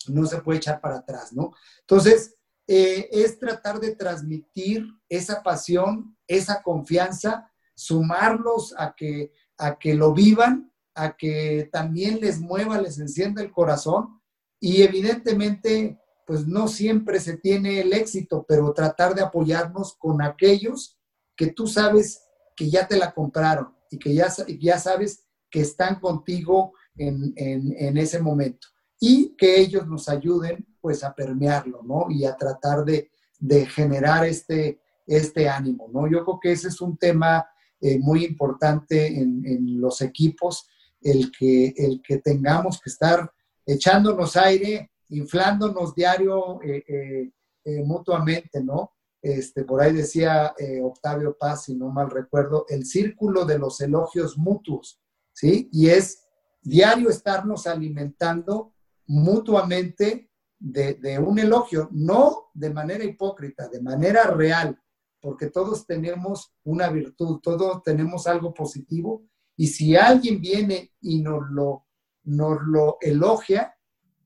[0.07, 1.51] no se puede echar para atrás, ¿no?
[1.81, 2.35] Entonces,
[2.67, 10.13] eh, es tratar de transmitir esa pasión, esa confianza, sumarlos a que, a que lo
[10.13, 14.19] vivan, a que también les mueva, les encienda el corazón
[14.59, 20.99] y evidentemente, pues no siempre se tiene el éxito, pero tratar de apoyarnos con aquellos
[21.37, 22.21] que tú sabes
[22.53, 24.27] que ya te la compraron y que ya,
[24.59, 28.67] ya sabes que están contigo en, en, ese momento
[28.99, 32.07] y que ellos nos ayuden pues a permearlo, ¿no?
[32.09, 33.09] Y a tratar de,
[33.39, 36.09] de generar este, este ánimo, ¿no?
[36.09, 37.47] Yo creo que ese es un tema
[37.79, 40.67] eh, muy importante en, en, los equipos,
[40.99, 43.31] el que, el que tengamos que estar
[43.65, 47.31] echándonos aire, inflándonos diario eh,
[47.63, 48.93] eh, mutuamente, ¿no?
[49.21, 50.53] Este, por ahí decía
[50.83, 55.01] Octavio Paz, si no mal recuerdo, el círculo de los elogios mutuos,
[55.33, 55.69] ¿sí?
[55.71, 56.23] Y es
[56.61, 58.73] diario estarnos alimentando
[59.07, 60.29] mutuamente
[60.59, 64.79] de, de, un elogio, no de manera hipócrita, de manera real,
[65.19, 69.23] porque todos tenemos una virtud, todos tenemos algo positivo,
[69.55, 71.87] y si alguien viene y nos lo,
[72.23, 73.76] nos lo elogia,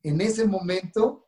[0.04, 1.26] en ese momento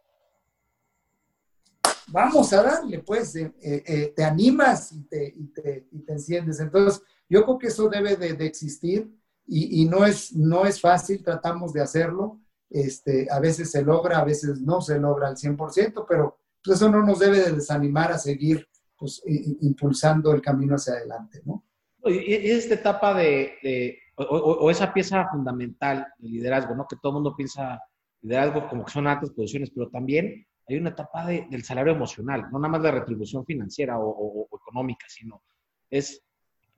[2.08, 6.60] vamos a darle, pues, eh, eh, te animas y te, y, te, enciendes.
[6.60, 9.12] Entonces, yo creo que eso debe de, existir
[9.46, 12.40] y, y, no, es, no es fácil, tratamos de hacerlo.
[12.70, 16.90] Este, a veces se logra, a veces no se logra al 100%, pero pues, eso
[16.90, 18.68] no nos debe de desanimar a seguir
[18.98, 21.64] pues, impulsando el camino hacia adelante, ¿no?
[22.06, 26.86] Y esta etapa de, o, esa pieza fundamental de liderazgo, ¿no?
[26.86, 27.82] Que todo el mundo piensa
[28.24, 32.58] liderazgo como que son altas posiciones, pero también hay una etapa del salario emocional, no
[32.58, 35.44] nada más de retribución financiera o, económica, sino
[35.90, 36.24] es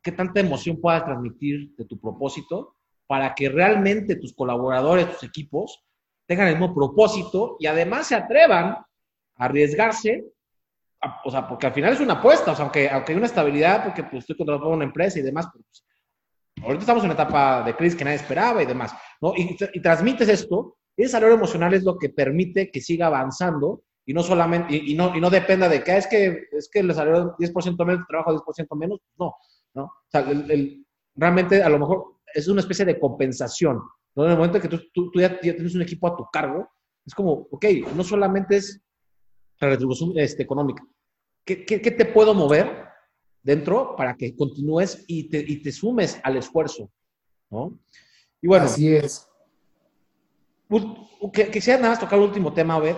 [0.02, 2.76] qué tanta emoción puedas transmitir de tu propósito
[3.08, 5.84] para que realmente tus colaboradores, tus equipos,
[6.26, 8.88] tengan el mismo propósito y además se atrevan a
[9.38, 10.26] arriesgarse
[11.24, 13.84] o sea, porque al final es una apuesta, o sea, aunque, aunque hay una estabilidad,
[13.84, 15.86] porque pues, estoy contratado por una empresa y demás, pues,
[16.64, 19.34] ahorita estamos en una etapa de crisis que nadie esperaba y demás, ¿no?
[19.36, 24.14] Y, y transmites esto, ese salario emocional es lo que permite que siga avanzando y
[24.14, 26.94] no solamente, y, no, y no dependa de que ah, es que, es que el
[26.94, 29.36] salario 10% menos, trabajo 10% menos, no,
[29.74, 29.84] ¿no?
[29.84, 30.86] O sea, el,
[31.16, 33.82] realmente a lo mejor es una especie de compensación,
[34.16, 34.26] ¿no?
[34.26, 36.70] En el momento que tú, tú, tú ya, ya tienes un equipo a tu cargo,
[37.06, 37.66] es como, ok,
[37.96, 38.82] no solamente es
[39.60, 40.86] la retribución este, económica.
[41.44, 42.88] ¿Qué, ¿Qué, qué, te puedo mover
[43.44, 46.92] dentro para que continúes y te, y te sumes al esfuerzo?
[47.50, 47.80] ¿no?
[48.42, 48.66] Y bueno.
[48.66, 49.28] Así es.
[51.52, 52.96] Quisiera nada más tocar el último tema, ver.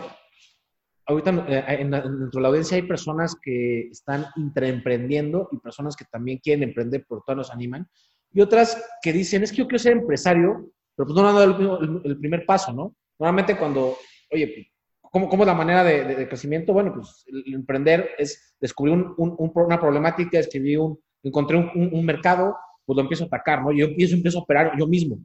[1.05, 6.39] Ahorita eh, dentro de la audiencia hay personas que están intraemprendiendo y personas que también
[6.39, 7.87] quieren emprender, por todos nos animan.
[8.33, 11.79] Y otras que dicen, es que yo quiero ser empresario, pero pues no han dado
[11.79, 12.93] el, el, primer paso, ¿no?
[13.17, 13.97] Normalmente cuando,
[14.31, 14.67] oye, pues,
[15.09, 16.73] ¿Cómo, ¿Cómo, es la manera de, de, crecimiento?
[16.73, 22.55] Bueno, pues el, emprender es descubrir un, un, una problemática, escribir un, encontré un, mercado,
[22.85, 23.71] pues lo empiezo a atacar, ¿no?
[23.71, 25.19] Yo empiezo, empiezo a operar yo mismo.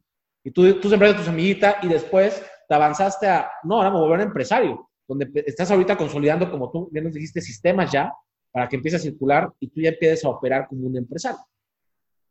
[0.45, 4.07] Y tú, tú sembraste tu semillita y después te avanzaste a, no, ahora me voy
[4.07, 8.13] a volver empresario, donde estás ahorita consolidando, como tú bien nos dijiste, sistemas ya
[8.51, 11.41] para que empiece a circular y tú ya empieces a operar como un empresario.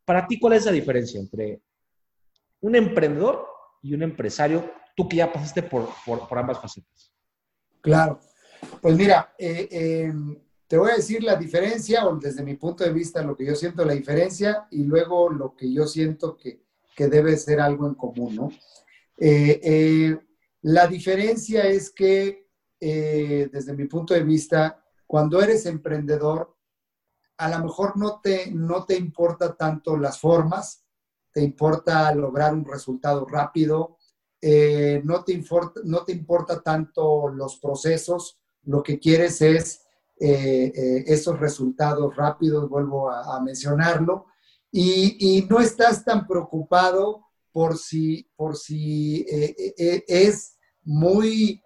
[0.05, 1.61] Para ti, ¿cuál es la diferencia entre
[2.61, 3.47] un emprendedor
[3.81, 7.11] y un empresario, tú que ya pasaste por, por, por ambas facetas?
[7.81, 8.19] Claro.
[8.79, 10.37] Pues mira, eh, em,
[10.67, 13.55] te voy a decir la diferencia, o desde mi punto de vista, lo que yo
[13.55, 16.61] siento la diferencia, y luego lo que yo siento que,
[16.97, 18.57] debe ser algo en común.
[19.17, 20.19] Eh, eh,
[20.61, 22.47] la diferencia es que,
[22.79, 26.55] desde mi punto de vista, cuando eres emprendedor,
[27.37, 30.85] a lo mejor no te, no te importa tanto las formas,
[31.31, 33.97] te importa lograr un resultado rápido,
[34.41, 39.81] eh, no, te importa, no te importa tanto los procesos, lo que quieres es
[40.19, 44.25] eh, eh, esos resultados rápidos, vuelvo a, mencionarlo,
[44.71, 51.61] y, no estás tan preocupado por si, por si es muy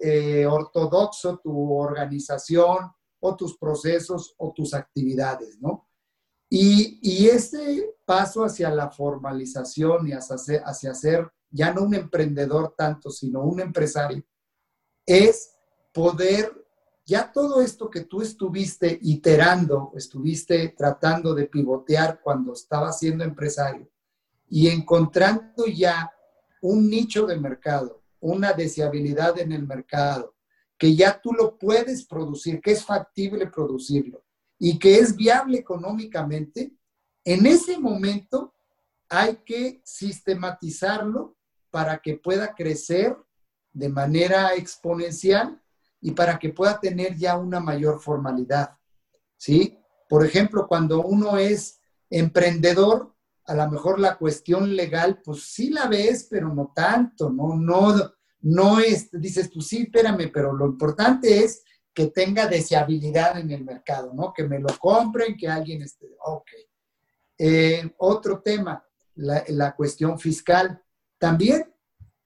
[0.50, 5.88] ortodoxo tu organización o tus procesos o tus actividades, ¿no?
[6.50, 12.76] Y, y ese paso hacia la formalización y hacia, hacia ser ya no un emprendedor
[12.78, 14.24] tanto, sino un empresario,
[15.06, 15.56] es
[15.94, 16.65] poder,
[17.06, 23.88] ya todo esto que tú estuviste iterando, estuviste tratando de pivotear cuando estabas siendo empresario
[24.50, 26.12] y encontrando ya
[26.62, 30.36] un nicho de mercado, una deseabilidad en el mercado,
[30.80, 34.26] que ya tú lo puedes producir, que es factible producirlo
[34.58, 36.74] y que es viable económicamente,
[37.24, 38.54] en ese momento
[39.10, 41.38] hay que sistematizarlo
[41.70, 43.16] para que pueda crecer
[43.74, 45.62] de manera exponencial
[46.06, 48.78] y para que pueda tener ya una mayor formalidad.
[49.38, 49.80] ¿Sí?
[50.08, 51.82] Por ejemplo, cuando uno es
[52.12, 57.56] emprendedor, a lo mejor la cuestión legal, pues sí la ves, pero no tanto, no,
[57.56, 57.96] no,
[58.42, 63.66] no es, dices tú, sí, espérame, pero lo importante es que tenga deseabilidad en el
[63.66, 64.32] mercado, ¿no?
[64.32, 66.52] Que me lo compren, que alguien esté, ok.
[67.40, 68.86] Eh, otro tema,
[69.16, 70.80] la, la cuestión fiscal.
[71.18, 71.74] También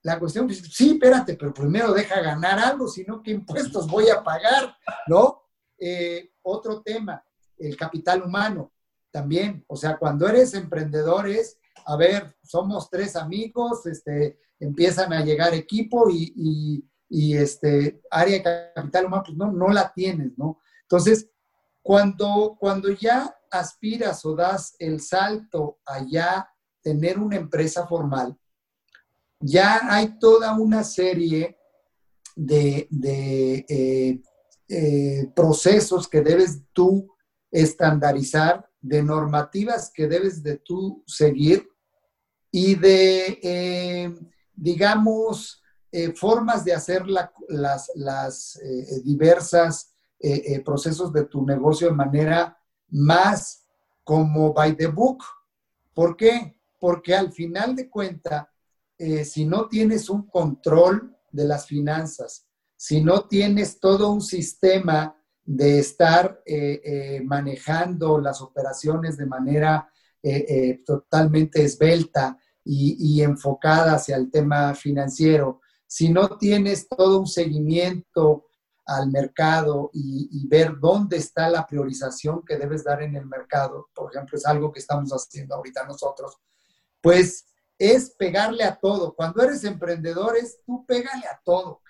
[0.01, 4.23] la cuestión es, sí, espérate, pero primero deja ganar algo, sino qué impuestos voy a
[4.23, 4.75] pagar,
[5.07, 5.43] ¿no?
[5.77, 7.23] Eh, otro tema,
[7.57, 8.71] el capital humano,
[9.11, 15.23] también, o sea, cuando eres emprendedor es, a ver, somos tres amigos, este, empiezan a
[15.23, 20.59] llegar equipo y, y, este, área de capital humano, pues no, no la tienes, ¿no?
[20.83, 21.29] Entonces,
[21.81, 26.49] cuando, cuando ya aspiras o das el salto a ya
[26.81, 28.37] tener una empresa formal,
[29.39, 31.57] ya hay toda una serie
[32.35, 32.87] de,
[33.67, 34.21] eh,
[34.67, 37.11] eh, procesos que debes tú
[37.51, 41.67] estandarizar, de normativas que debes de tú seguir
[42.49, 44.15] y de, eh,
[44.53, 45.61] digamos,
[46.15, 48.59] formas de hacer las, las
[49.03, 49.91] diversas
[50.63, 52.55] procesos de tu negocio de manera
[52.89, 53.65] más
[54.03, 55.23] como by the book.
[55.93, 56.55] ¿Por qué?
[56.79, 58.48] Porque al final de cuenta,
[59.01, 62.45] eh, si no tienes un control de las finanzas,
[62.75, 69.89] si no tienes todo un sistema de estar eh, eh, manejando las operaciones de manera
[70.85, 78.47] totalmente esbelta y, enfocada hacia el tema financiero, si no tienes todo un seguimiento
[78.85, 83.87] al mercado y, y, ver dónde está la priorización que debes dar en el mercado,
[83.95, 86.37] por ejemplo, es algo que estamos haciendo ahorita nosotros,
[87.01, 87.45] pues
[87.79, 89.15] es pegarle a todo.
[89.15, 91.81] Cuando eres emprendedor es tú pégale a todo,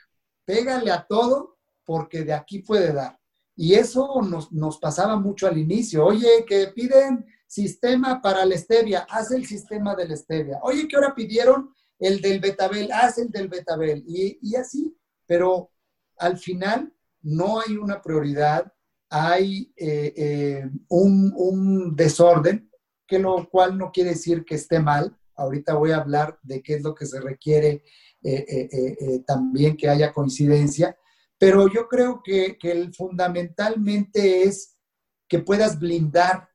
[0.45, 3.19] pégale a todo porque de aquí puede dar.
[3.55, 6.05] Y eso nos, pasaba mucho al inicio.
[6.05, 10.59] Oye, que piden sistema para la stevia, haz el sistema de la stevia.
[10.61, 11.73] Oye, ¿qué hora pidieron?
[11.97, 14.03] El del betabel, haz el del betabel.
[14.07, 15.71] Y, así, pero
[16.17, 18.71] al final no hay una prioridad,
[19.09, 22.71] hay eh, eh, un, un desorden,
[23.05, 26.75] que lo cual no quiere decir que esté mal, Ahorita voy a hablar de qué
[26.75, 27.83] es lo que se requiere
[28.21, 30.97] eh, eh, eh, también que haya coincidencia,
[31.37, 34.77] pero yo creo que, que fundamentalmente es
[35.25, 36.49] que puedas blindar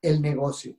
[0.00, 0.76] el negocio,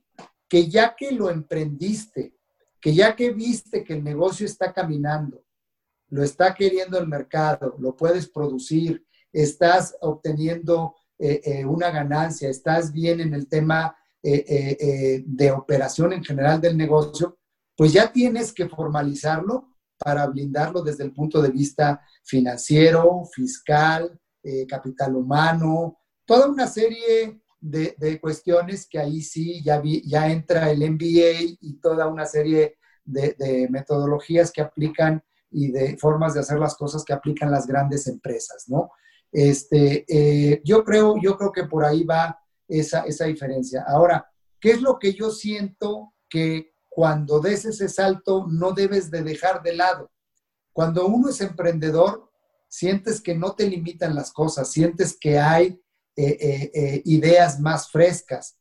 [0.48, 2.38] que ya que lo emprendiste,
[2.80, 5.44] que ya que viste que el negocio está caminando,
[6.08, 10.96] lo está queriendo el mercado, lo puedes producir, estás obteniendo
[11.66, 17.39] una ganancia, estás bien en el tema de operación en general del negocio,
[17.76, 19.68] pues ya tienes que formalizarlo
[19.98, 27.42] para blindarlo desde el punto de vista financiero, fiscal, eh, capital humano, toda una serie
[27.60, 33.68] de, cuestiones que ahí sí ya, ya entra el MBA y toda una serie de,
[33.70, 38.64] metodologías que aplican y de formas de hacer las cosas que aplican las grandes empresas,
[38.68, 38.90] ¿no?
[39.32, 43.84] Este, eh, yo, creo, yo creo que por ahí va esa, esa diferencia.
[43.86, 44.26] Ahora,
[44.60, 49.62] ¿qué es lo que yo siento que cuando des ese salto no debes de dejar
[49.62, 50.10] de lado.
[50.72, 52.30] Cuando uno es emprendedor,
[52.68, 55.80] sientes que no te limitan las cosas, sientes que hay
[56.16, 58.56] eh, eh, eh, ideas más frescas.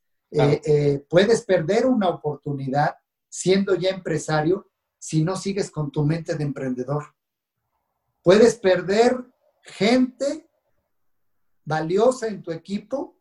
[1.10, 2.96] puedes perder una oportunidad
[3.28, 4.70] siendo ya empresario
[5.00, 7.16] si no sigues con tu mente de emprendedor.
[8.22, 9.18] Puedes perder
[9.64, 10.48] gente
[11.66, 13.18] valiosa en tu equipo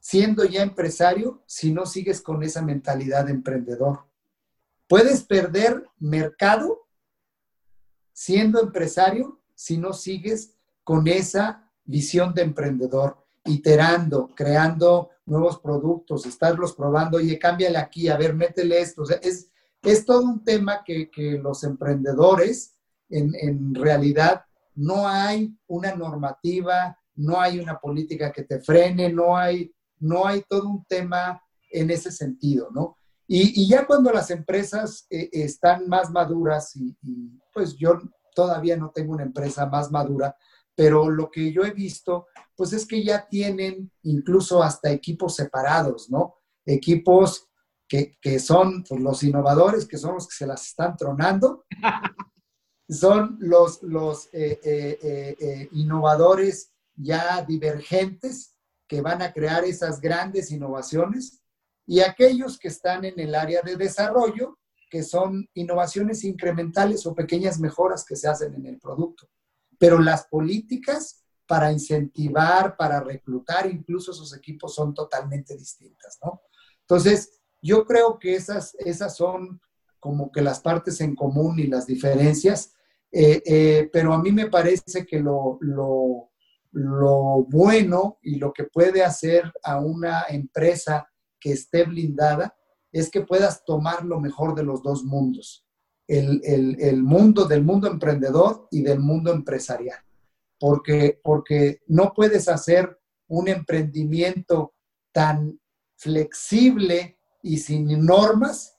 [0.00, 4.09] siendo ya empresario si no sigues con esa mentalidad de emprendedor.
[4.90, 6.88] Puedes perder mercado
[8.12, 16.72] siendo empresario si no sigues con esa visión de emprendedor, iterando, creando nuevos productos, estarlos
[16.72, 19.04] probando, oye, cámbiale aquí, a ver, métele esto.
[19.22, 21.08] es, es todo un tema que,
[21.40, 22.76] los emprendedores,
[23.08, 29.36] en, en realidad, no hay una normativa, no hay una política que te frene, no
[29.36, 32.96] hay, no hay todo un tema en ese sentido, ¿no?
[33.32, 36.96] Y, ya cuando las empresas eh, están más maduras, y,
[37.54, 37.96] pues yo
[38.34, 40.36] todavía no tengo una empresa más madura,
[40.74, 42.26] pero lo que yo he visto,
[42.56, 46.38] pues es que ya tienen incluso hasta equipos separados, ¿no?
[46.66, 47.46] Equipos
[47.86, 51.66] que, son pues, los innovadores, que son los que se las están tronando,
[52.88, 58.56] son los, los eh, eh, innovadores ya divergentes
[58.88, 61.39] que van a crear esas grandes innovaciones
[61.90, 67.58] y aquellos que están en el área de desarrollo, que son innovaciones incrementales o pequeñas
[67.58, 69.28] mejoras que se hacen en el producto.
[69.76, 76.42] Pero las políticas para incentivar, para reclutar incluso esos equipos son totalmente distintas, ¿no?
[76.82, 79.60] Entonces, yo creo que esas, esas son
[79.98, 82.72] como que las partes en común y las diferencias,
[83.10, 86.30] eh, eh, pero a mí me parece que lo, lo,
[86.70, 91.09] lo bueno y lo que puede hacer a una empresa
[91.40, 92.56] que esté blindada
[92.92, 95.66] es que puedas tomar lo mejor de los dos mundos.
[96.06, 100.00] el, mundo del mundo emprendedor y del mundo empresarial.
[100.58, 104.74] Porque, porque no puedes hacer un emprendimiento
[105.12, 105.58] tan
[105.96, 108.76] flexible y sin normas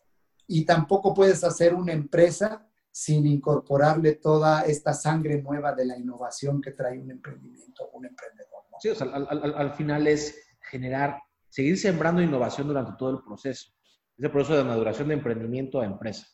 [0.48, 6.62] y tampoco puedes hacer una empresa sin incorporarle toda esta sangre nueva de la innovación
[6.62, 8.52] que trae un emprendimiento, un emprendedor.
[8.82, 13.72] Sí, o sea, al, final es generar, seguir sembrando innovación durante todo el proceso.
[14.18, 16.26] Ese proceso de maduración de emprendimiento a empresa.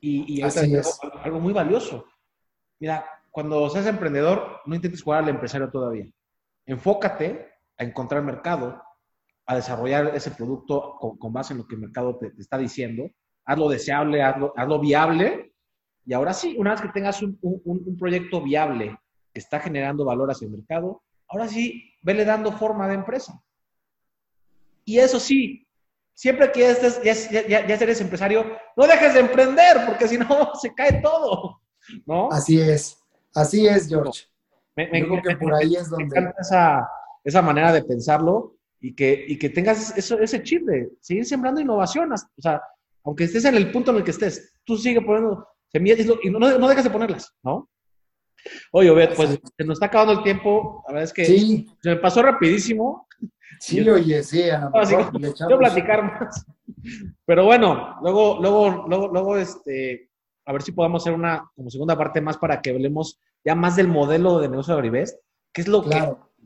[0.00, 0.98] Y, y Así es.
[1.22, 2.06] Algo, muy valioso.
[2.78, 6.06] Mira, cuando seas emprendedor, no intentes jugar al empresario todavía.
[6.64, 8.80] Enfócate a encontrar mercado,
[9.46, 13.10] a desarrollar ese producto con, base en lo que el mercado te, está diciendo.
[13.44, 15.54] Hazlo deseable, hazlo, hazlo, viable.
[16.04, 18.96] Y ahora sí, una vez que tengas un, un, proyecto viable
[19.32, 23.42] que está generando valor hacia el mercado, ahora sí, vele dando forma de empresa.
[24.84, 25.66] Y eso sí,
[26.14, 26.60] siempre que
[27.02, 27.12] ya,
[27.48, 28.44] ya, ya, eres empresario,
[28.76, 31.60] no dejes de emprender, porque si no, se cae todo.
[32.06, 32.30] ¿no?
[32.30, 32.98] Así es,
[33.34, 34.24] así es, George.
[34.76, 36.04] Me, que por ahí es donde...
[36.04, 36.88] encanta esa,
[37.24, 41.60] esa manera de pensarlo y que, y que tengas eso, ese chip de seguir sembrando
[41.60, 42.12] innovación.
[42.12, 42.62] O sea,
[43.04, 46.38] aunque estés en el punto en el que estés, tú sigue poniendo semillas y no,
[46.38, 47.68] no dejas de ponerlas, ¿no?
[48.72, 50.82] Oye, Obed, pues se nos está acabando el tiempo.
[50.86, 53.06] La verdad es que se me pasó rapidísimo.
[53.60, 56.44] Sí, oye, sí, a quiero platicar más.
[57.24, 60.10] Pero bueno, luego, luego, luego, luego, este,
[60.44, 63.76] a ver si podemos hacer una como segunda parte más para que hablemos ya más
[63.76, 65.18] del modelo de negocio de Agribest,
[65.52, 65.96] que es lo que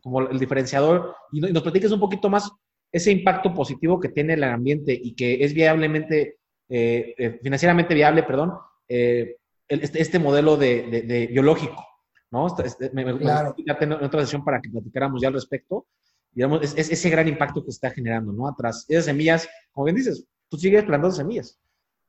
[0.02, 2.50] como el diferenciador, y, nos platiques un poquito más
[2.92, 6.38] ese impacto positivo que tiene el ambiente y que es viablemente,
[6.68, 8.52] eh, eh, financieramente viable, perdón,
[8.88, 9.36] eh,
[9.68, 11.84] este, este, modelo de, biológico,
[12.30, 12.46] ¿no?
[12.64, 13.54] Este, me, claro.
[13.78, 15.86] tener otra sesión para que platicáramos ya al respecto.
[16.32, 18.46] Digamos, es, ese gran impacto que está generando, ¿no?
[18.46, 21.58] Atrás, esas semillas, como bien dices, tú sigues plantando semillas.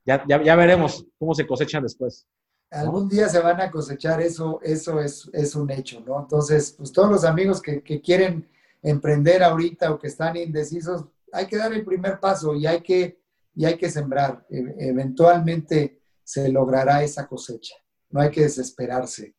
[0.06, 2.28] Ya, ya, ya veremos cómo se cosechan después.
[2.70, 6.20] Algún día se van a cosechar, eso, eso es, es un hecho, ¿no?
[6.20, 8.46] Entonces, pues todos los amigos que, que, quieren
[8.82, 13.22] emprender ahorita o que están indecisos, hay que dar el primer paso y hay que,
[13.56, 14.46] y hay que sembrar.
[14.50, 15.97] E, eventualmente
[16.28, 17.74] se logrará esa cosecha.
[18.10, 19.34] No hay que desesperarse.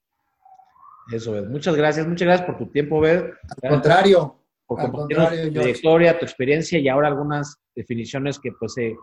[1.13, 1.47] Eso es.
[1.47, 3.25] Muchas gracias, muchas gracias por tu tiempo, Bed.
[3.63, 4.41] Al contrario.
[4.67, 8.97] Por tu historia, tu experiencia y ahora algunas definiciones que, pues, eh,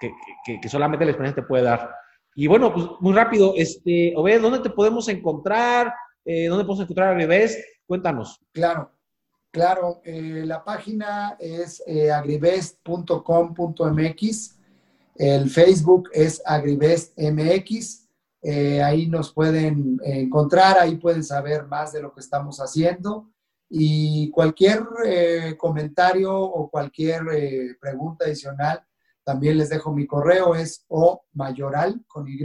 [0.00, 0.14] que,
[0.46, 1.94] que, que solamente la experiencia te puede dar.
[2.34, 5.92] Y bueno, pues muy rápido, este, Obed, ¿dónde te podemos encontrar?
[6.24, 7.60] Eh, ¿Dónde podemos encontrar a Agribest?
[7.86, 8.40] Cuéntanos.
[8.52, 8.92] Claro,
[9.50, 10.00] claro.
[10.04, 14.55] Eh, la página es eh, agribest.com.mx.
[15.18, 18.08] El Facebook es agribestmx.
[18.42, 23.30] Eh, ahí nos pueden encontrar, ahí pueden saber más de lo que estamos haciendo.
[23.68, 24.84] Y cualquier
[25.58, 28.80] comentario o cualquier pregunta adicional,
[29.24, 32.38] también les dejo mi correo, es o mayoral y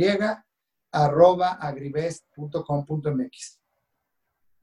[0.92, 3.62] arroba agribest.com.mx.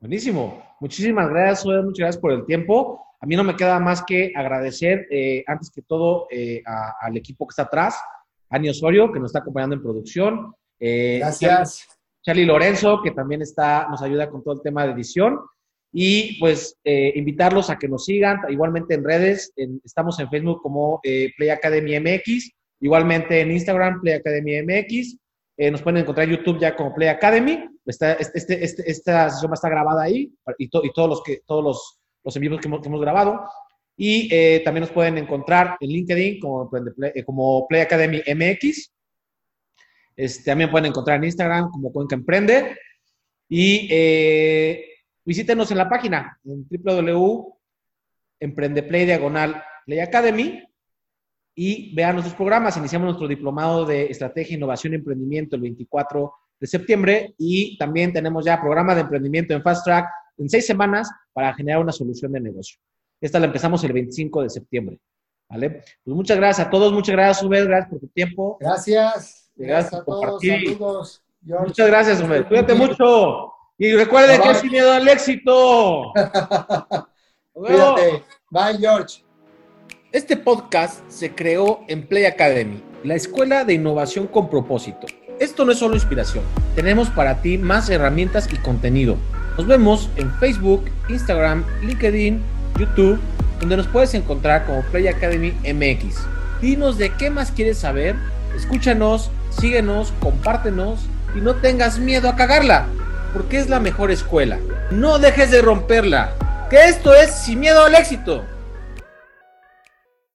[0.00, 0.62] Buenísimo.
[0.80, 3.07] Muchísimas gracias, muchas gracias por el tiempo.
[3.20, 6.62] A mí no me queda más que agradecer, eh, antes que todo, eh,
[7.00, 8.00] al equipo que está atrás,
[8.48, 10.54] Ani Osorio, que nos está acompañando en producción.
[10.78, 11.86] Eh, gracias.
[12.24, 15.40] Charlie Lorenzo, que también está, nos ayuda con todo el tema de edición.
[15.90, 21.48] Y pues invitarlos a que nos sigan, igualmente en redes, estamos en Facebook como Play
[21.48, 22.50] Academy MX,
[22.80, 25.16] igualmente en Instagram Play Academy MX,
[25.72, 29.54] nos pueden encontrar en YouTube ya como Play Academy, está, este, este, este esta sesión
[29.54, 31.98] está grabada ahí y, y todos los que todos los,
[32.28, 33.44] los en vivos que hemos, grabado.
[33.96, 34.28] Y
[34.62, 36.70] también nos pueden encontrar en LinkedIn como,
[37.26, 38.92] como Play Academy MX.
[40.14, 42.76] Este, también pueden encontrar en Instagram como Cuenca Emprende.
[43.48, 43.88] Y
[45.28, 50.64] Visítenos en la página en www.emprendeplay diagonal Play Academy
[51.54, 52.78] y vean nuestros programas.
[52.78, 58.46] Iniciamos nuestro diplomado de Estrategia, Innovación y Emprendimiento el 24 de septiembre y también tenemos
[58.46, 60.08] ya programa de emprendimiento en Fast Track
[60.38, 62.78] en seis semanas para generar una solución de negocio.
[63.20, 64.98] Esta la empezamos el 25 de septiembre.
[65.50, 65.82] ¿Vale?
[66.04, 68.58] Pues muchas gracias a todos, muchas gracias, Ubed, gracias por tu tiempo.
[68.60, 69.50] Gracias.
[69.56, 71.22] Gracias, a todos, saludos.
[71.42, 72.46] Muchas gracias, Ubed.
[72.46, 73.52] Cuídate mucho.
[73.78, 76.12] Y recuerde que es sin miedo al éxito.
[77.52, 78.24] Cuídate.
[78.50, 79.24] Bye, George.
[80.12, 85.06] Este podcast se creó en Play Academy, la escuela de innovación con propósito.
[85.38, 89.16] Esto no es solo inspiración, tenemos para ti más herramientas y contenido.
[89.58, 92.40] Nos vemos en Facebook, Instagram, LinkedIn,
[92.78, 93.18] YouTube,
[93.58, 96.16] donde nos puedes encontrar como Play Academy MX.
[96.62, 98.14] Dinos de qué más quieres saber,
[98.56, 101.00] escúchanos, síguenos, compártenos
[101.36, 102.86] y no tengas miedo a cagarla
[103.32, 104.60] porque es la mejor escuela.
[104.92, 106.34] No dejes de romperla,
[106.70, 108.44] que esto es sin miedo al éxito.